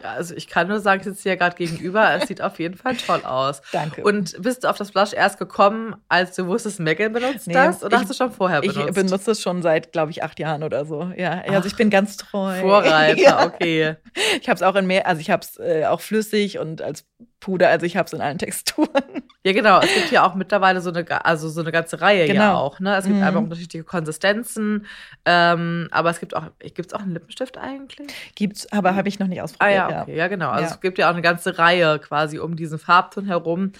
Ja, 0.03 0.13
also 0.13 0.35
ich 0.35 0.49
kann 0.49 0.69
nur 0.69 0.81
sagen, 0.81 1.01
ich 1.01 1.05
sitze 1.05 1.23
hier 1.25 1.37
gerade 1.37 1.57
gegenüber. 1.57 2.15
Es 2.15 2.29
sieht 2.29 2.41
auf 2.41 2.59
jeden 2.59 2.77
Fall 2.77 2.97
toll 2.97 3.23
aus. 3.25 3.61
Danke. 3.73 4.03
Und 4.03 4.41
bist 4.43 4.65
du 4.65 4.71
auf 4.71 4.79
das 4.79 4.93
Blush 4.93 5.13
erst 5.13 5.39
gekommen, 5.39 5.95
als 6.09 6.35
du 6.37 6.47
wusstest, 6.47 6.81
Megan 6.81 7.13
benutzt 7.13 7.47
nee, 7.47 7.55
das? 7.55 7.85
Oder 7.85 7.97
ich, 7.97 8.03
hast 8.03 8.11
du 8.11 8.15
schon 8.15 8.33
vorher 8.33 8.61
benutzt? 8.61 8.79
Ich 8.79 8.95
benutze 8.95 9.33
es 9.33 9.43
schon 9.43 9.63
seit, 9.63 9.93
glaube 9.93 10.11
ich, 10.11 10.23
acht 10.23 10.39
Jahren 10.39 10.63
oder 10.63 10.85
so. 10.87 11.13
Ja, 11.17 11.43
also 11.47 11.67
ich 11.67 11.77
bin 11.77 11.91
ganz 11.91 12.17
treu. 12.17 12.55
Vorreiter, 12.61 13.21
ja. 13.21 13.45
okay. 13.45 13.97
Ich 14.41 14.49
habe 14.49 14.57
es 14.57 14.63
auch 14.63 14.75
in 14.75 14.87
mehr, 14.87 15.07
also 15.07 15.21
ich 15.21 15.31
habe 15.31 15.43
es 15.43 15.59
äh, 15.59 15.85
auch 15.87 16.01
flüssig 16.01 16.59
und 16.59 16.81
als 16.83 17.05
Puder, 17.41 17.71
also 17.71 17.87
ich 17.87 17.97
habe 17.97 18.07
es 18.07 18.13
in 18.13 18.21
allen 18.21 18.39
Texturen. 18.39 18.89
Ja, 19.43 19.55
genau. 19.55 19.81
Es 19.81 19.95
gibt 19.95 20.11
ja 20.11 20.27
auch 20.27 20.35
mittlerweile 20.35 20.83
so 20.83 20.91
eine, 20.93 21.25
also 21.25 21.49
so 21.49 21.63
eine 21.63 21.73
ganze 21.73 22.03
Reihe 22.03 22.27
genau. 22.27 22.43
ja 22.43 22.55
auch. 22.57 22.79
Ne? 22.79 22.95
Es 22.95 23.07
gibt 23.07 23.17
mhm. 23.17 23.23
einfach 23.23 23.41
unterschiedliche 23.41 23.85
Konsistenzen, 23.85 24.85
ähm, 25.25 25.89
aber 25.93 26.11
es 26.11 26.21
gibt 26.21 26.37
auch, 26.37 26.45
gibt 26.59 26.89
es 26.89 26.93
auch 26.93 27.01
einen 27.01 27.15
Lippenstift 27.15 27.57
eigentlich? 27.57 28.09
Gibt's, 28.35 28.71
aber 28.71 28.97
habe 28.97 29.09
ich 29.09 29.19
noch 29.19 29.29
nicht 29.29 29.41
ausprobiert. 29.41 29.81
Ah 29.81 29.91
ja, 29.91 30.03
okay, 30.03 30.13
ja, 30.13 30.19
ja 30.19 30.29
genau. 30.29 30.51
Also 30.51 30.65
ja. 30.65 30.75
es 30.75 30.81
gibt 30.83 30.99
ja 30.99 31.07
auch 31.07 31.15
eine 31.15 31.23
ganze 31.23 31.57
Reihe 31.57 31.99
quasi 32.01 32.39
um 32.39 32.55
diesen 32.55 32.79
Farbton 32.79 33.25
herum. 33.25 33.73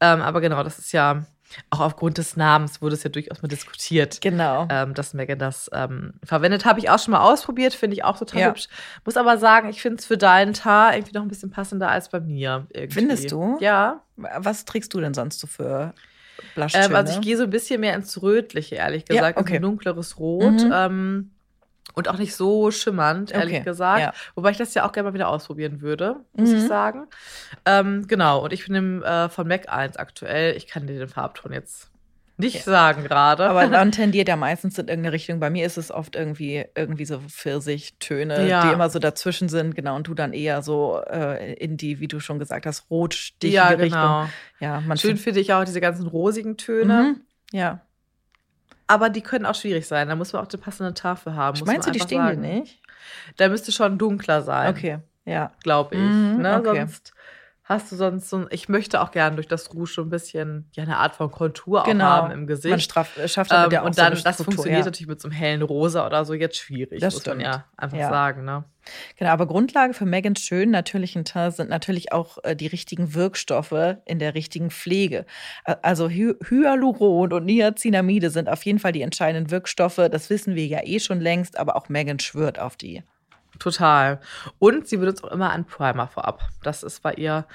Ähm, 0.00 0.22
aber 0.22 0.40
genau, 0.40 0.62
das 0.62 0.78
ist 0.78 0.92
ja 0.92 1.24
auch 1.70 1.80
aufgrund 1.80 2.18
des 2.18 2.36
Namens 2.36 2.82
wurde 2.82 2.94
es 2.94 3.02
ja 3.02 3.10
durchaus 3.10 3.42
mal 3.42 3.48
diskutiert. 3.48 4.20
Genau. 4.20 4.66
Ähm, 4.70 4.94
dass 4.94 5.14
Megan 5.14 5.38
das 5.38 5.70
ähm, 5.72 6.14
verwendet. 6.24 6.64
Habe 6.64 6.80
ich 6.80 6.90
auch 6.90 6.98
schon 6.98 7.12
mal 7.12 7.20
ausprobiert, 7.20 7.74
finde 7.74 7.94
ich 7.94 8.04
auch 8.04 8.18
total 8.18 8.40
ja. 8.40 8.48
hübsch. 8.48 8.68
Muss 9.04 9.16
aber 9.16 9.38
sagen, 9.38 9.68
ich 9.68 9.82
finde 9.82 9.98
es 9.98 10.06
für 10.06 10.16
deinen 10.16 10.54
Tar 10.54 10.94
irgendwie 10.94 11.14
noch 11.14 11.22
ein 11.22 11.28
bisschen 11.28 11.50
passender 11.50 11.90
als 11.90 12.08
bei 12.08 12.20
mir. 12.20 12.66
Irgendwie. 12.72 12.94
Findest 12.94 13.30
du? 13.32 13.56
Ja. 13.60 14.02
Was 14.16 14.64
trägst 14.64 14.92
du 14.94 15.00
denn 15.00 15.14
sonst 15.14 15.40
so 15.40 15.46
für 15.46 15.94
Blushtöne? 16.54 16.86
Ähm, 16.86 16.96
also 16.96 17.12
ich 17.14 17.20
gehe 17.20 17.36
so 17.36 17.44
ein 17.44 17.50
bisschen 17.50 17.80
mehr 17.80 17.94
ins 17.94 18.20
Rötliche, 18.20 18.76
ehrlich 18.76 19.04
gesagt. 19.04 19.36
Ja, 19.36 19.40
okay. 19.40 19.56
Ein 19.56 19.62
dunkleres 19.62 20.18
Rot. 20.18 20.64
Mhm. 20.64 21.30
Und 21.94 22.08
auch 22.08 22.18
nicht 22.18 22.36
so 22.36 22.70
schimmernd, 22.70 23.32
ehrlich 23.32 23.56
okay, 23.56 23.64
gesagt. 23.64 24.00
Ja. 24.00 24.12
Wobei 24.34 24.50
ich 24.50 24.56
das 24.56 24.74
ja 24.74 24.86
auch 24.86 24.92
gerne 24.92 25.08
mal 25.08 25.14
wieder 25.14 25.28
ausprobieren 25.28 25.80
würde, 25.80 26.16
muss 26.32 26.50
mhm. 26.50 26.56
ich 26.56 26.66
sagen. 26.66 27.06
Ähm, 27.64 28.06
genau, 28.06 28.44
und 28.44 28.52
ich 28.52 28.66
bin 28.66 29.02
äh, 29.02 29.28
von 29.28 29.48
MAC 29.48 29.68
1 29.68 29.96
aktuell. 29.96 30.56
Ich 30.56 30.66
kann 30.66 30.86
dir 30.86 30.98
den 30.98 31.08
Farbton 31.08 31.52
jetzt 31.52 31.90
nicht 32.38 32.54
ja. 32.54 32.62
sagen 32.62 33.02
gerade. 33.02 33.48
Aber 33.48 33.66
dann 33.68 33.92
tendiert 33.92 34.28
er 34.28 34.36
meistens 34.36 34.78
in 34.78 34.86
irgendeine 34.86 35.12
Richtung. 35.12 35.40
Bei 35.40 35.50
mir 35.50 35.66
ist 35.66 35.76
es 35.76 35.90
oft 35.90 36.16
irgendwie, 36.16 36.64
irgendwie 36.74 37.04
so 37.04 37.18
Pfirsichtöne, 37.20 38.48
ja. 38.48 38.62
die 38.62 38.72
immer 38.72 38.88
so 38.90 38.98
dazwischen 39.00 39.48
sind, 39.48 39.74
genau, 39.74 39.96
und 39.96 40.06
du 40.06 40.14
dann 40.14 40.32
eher 40.32 40.62
so 40.62 41.00
äh, 41.10 41.54
in 41.54 41.76
die, 41.76 41.98
wie 42.00 42.08
du 42.08 42.20
schon 42.20 42.38
gesagt 42.38 42.64
hast, 42.64 42.90
rotstichige 42.90 43.56
ja, 43.56 43.74
genau. 43.74 43.82
Richtung. 43.82 44.32
Ja, 44.60 44.80
man 44.80 44.96
Schön 44.96 45.16
finde 45.16 45.40
ich 45.40 45.52
auch 45.52 45.64
diese 45.64 45.80
ganzen 45.80 46.06
rosigen 46.06 46.56
Töne. 46.56 47.16
Mhm. 47.16 47.20
Ja. 47.50 47.80
Aber 48.88 49.10
die 49.10 49.20
können 49.20 49.46
auch 49.46 49.54
schwierig 49.54 49.86
sein. 49.86 50.08
Da 50.08 50.16
muss 50.16 50.32
man 50.32 50.42
auch 50.42 50.48
die 50.48 50.56
passende 50.56 50.94
Tafel 50.94 51.34
haben. 51.34 51.60
Meinst 51.64 51.86
du, 51.86 51.92
die 51.92 52.00
stehen 52.00 52.22
sagen. 52.22 52.40
nicht? 52.40 52.82
Da 53.36 53.48
müsste 53.48 53.70
schon 53.70 53.98
dunkler 53.98 54.42
sein. 54.42 54.74
Okay, 54.74 54.98
ja. 55.24 55.52
Glaube 55.62 55.94
ich. 55.94 56.00
Mhm, 56.00 56.38
ne? 56.40 56.58
okay. 56.58 56.78
Sonst 56.78 57.12
hast 57.68 57.92
du 57.92 57.96
sonst 57.96 58.30
so 58.30 58.38
ein, 58.38 58.46
ich 58.50 58.70
möchte 58.70 59.02
auch 59.02 59.10
gerne 59.10 59.36
durch 59.36 59.46
das 59.46 59.74
Rouge 59.74 59.90
so 59.94 60.02
ein 60.02 60.08
bisschen 60.08 60.70
ja 60.72 60.84
eine 60.84 60.96
Art 60.96 61.14
von 61.14 61.30
Kontur 61.30 61.82
genau. 61.84 62.04
auch 62.04 62.08
haben 62.08 62.30
im 62.32 62.46
Gesicht. 62.46 62.70
Man 62.70 62.80
straff, 62.80 63.10
schafft 63.26 63.52
damit 63.52 63.66
ähm, 63.66 63.72
ja 63.72 63.82
auch 63.82 63.86
und 63.86 63.98
dann 63.98 64.16
so 64.16 64.22
das 64.22 64.42
funktioniert 64.42 64.80
ja. 64.80 64.84
natürlich 64.86 65.08
mit 65.08 65.20
so 65.20 65.28
einem 65.28 65.36
hellen 65.36 65.62
Rosa 65.62 66.06
oder 66.06 66.24
so 66.24 66.32
jetzt 66.32 66.56
schwierig, 66.56 67.00
das 67.00 67.12
muss 67.14 67.22
stimmt. 67.22 67.42
man 67.42 67.44
ja 67.44 67.64
einfach 67.76 67.98
ja. 67.98 68.08
sagen, 68.08 68.44
ne? 68.44 68.64
Genau, 69.16 69.32
aber 69.32 69.46
Grundlage 69.46 69.92
für 69.92 70.06
Megans 70.06 70.40
schönen 70.40 70.72
natürlichen 70.72 71.26
Teint 71.26 71.54
sind 71.56 71.68
natürlich 71.68 72.10
auch 72.12 72.38
äh, 72.42 72.56
die 72.56 72.68
richtigen 72.68 73.12
Wirkstoffe 73.12 73.96
in 74.06 74.18
der 74.18 74.34
richtigen 74.34 74.70
Pflege. 74.70 75.26
Also 75.82 76.08
Hy 76.08 76.36
Hyaluron 76.48 77.34
und 77.34 77.44
Niacinamide 77.44 78.30
sind 78.30 78.48
auf 78.48 78.64
jeden 78.64 78.78
Fall 78.78 78.92
die 78.92 79.02
entscheidenden 79.02 79.50
Wirkstoffe. 79.50 80.00
Das 80.10 80.30
wissen 80.30 80.54
wir 80.54 80.66
ja 80.66 80.80
eh 80.84 81.00
schon 81.00 81.20
längst, 81.20 81.58
aber 81.58 81.76
auch 81.76 81.90
Megan 81.90 82.18
schwört 82.18 82.58
auf 82.58 82.76
die. 82.76 83.02
Total. 83.58 84.20
Und 84.58 84.88
sie 84.88 84.96
benutzt 84.96 85.24
auch 85.24 85.32
immer 85.32 85.50
einen 85.50 85.64
Primer 85.64 86.08
vorab. 86.08 86.48
Das 86.62 86.82
ist 86.82 87.02
bei 87.02 87.14
ihr 87.14 87.46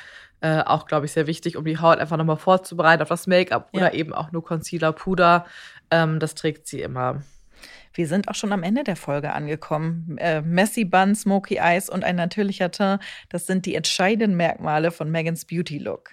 äh, 0.41 0.61
auch, 0.61 0.87
glaube 0.87 1.05
ich, 1.05 1.13
sehr 1.13 1.27
wichtig, 1.27 1.55
um 1.55 1.63
die 1.63 1.77
Haut 1.77 1.99
einfach 1.99 2.17
nochmal 2.17 2.37
vorzubereiten 2.37 3.01
auf 3.01 3.09
das 3.09 3.27
Make-up 3.27 3.69
ja. 3.71 3.79
oder 3.79 3.93
eben 3.93 4.13
auch 4.13 4.31
nur 4.31 4.43
Concealer, 4.43 4.91
Puder. 4.91 5.45
Ähm, 5.89 6.19
das 6.19 6.35
trägt 6.35 6.67
sie 6.67 6.81
immer. 6.81 7.21
Wir 7.93 8.07
sind 8.07 8.27
auch 8.27 8.35
schon 8.35 8.51
am 8.51 8.63
Ende 8.63 8.83
der 8.83 8.95
Folge 8.95 9.33
angekommen. 9.33 10.17
Äh, 10.17 10.41
Messy 10.41 10.83
Bun, 10.83 11.15
Smoky 11.15 11.57
Eyes 11.57 11.89
und 11.89 12.03
ein 12.03 12.15
natürlicher 12.15 12.71
Teint, 12.71 13.01
das 13.29 13.45
sind 13.45 13.65
die 13.65 13.75
entscheidenden 13.75 14.35
Merkmale 14.35 14.91
von 14.91 15.09
Megans 15.09 15.45
Beauty 15.45 15.77
Look. 15.77 16.11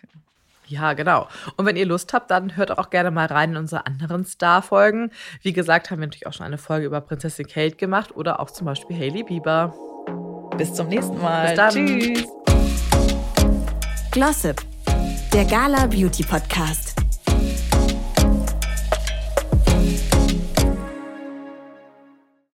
Ja, 0.71 0.93
genau. 0.93 1.27
Und 1.57 1.67
wenn 1.67 1.75
ihr 1.75 1.85
Lust 1.85 2.13
habt, 2.13 2.31
dann 2.31 2.57
hört 2.57 2.79
auch 2.79 2.91
gerne 2.91 3.11
mal 3.11 3.27
rein 3.27 3.51
in 3.51 3.57
unsere 3.57 3.87
anderen 3.87 4.25
Star-Folgen. 4.25 5.11
Wie 5.43 5.53
gesagt, 5.53 5.91
haben 5.91 5.99
wir 5.99 6.07
natürlich 6.07 6.29
auch 6.29 6.33
schon 6.33 6.47
eine 6.47 6.59
Folge 6.59 6.87
über 6.87 7.01
Prinzessin 7.01 7.47
Kate 7.47 7.75
gemacht 7.75 8.15
oder 8.15 8.39
auch 8.39 8.51
zum 8.51 8.67
Beispiel 8.67 8.97
Hailey 8.97 9.25
Bieber. 9.25 9.75
Bis 10.57 10.73
zum 10.73 10.87
nächsten 10.87 11.21
Mal. 11.21 11.49
Bis 11.49 11.57
dann. 11.57 11.75
Tschüss. 11.75 12.29
Glossip, 14.13 14.63
der 15.33 15.45
Gala 15.45 15.87
Beauty 15.87 16.23
Podcast. 16.23 16.90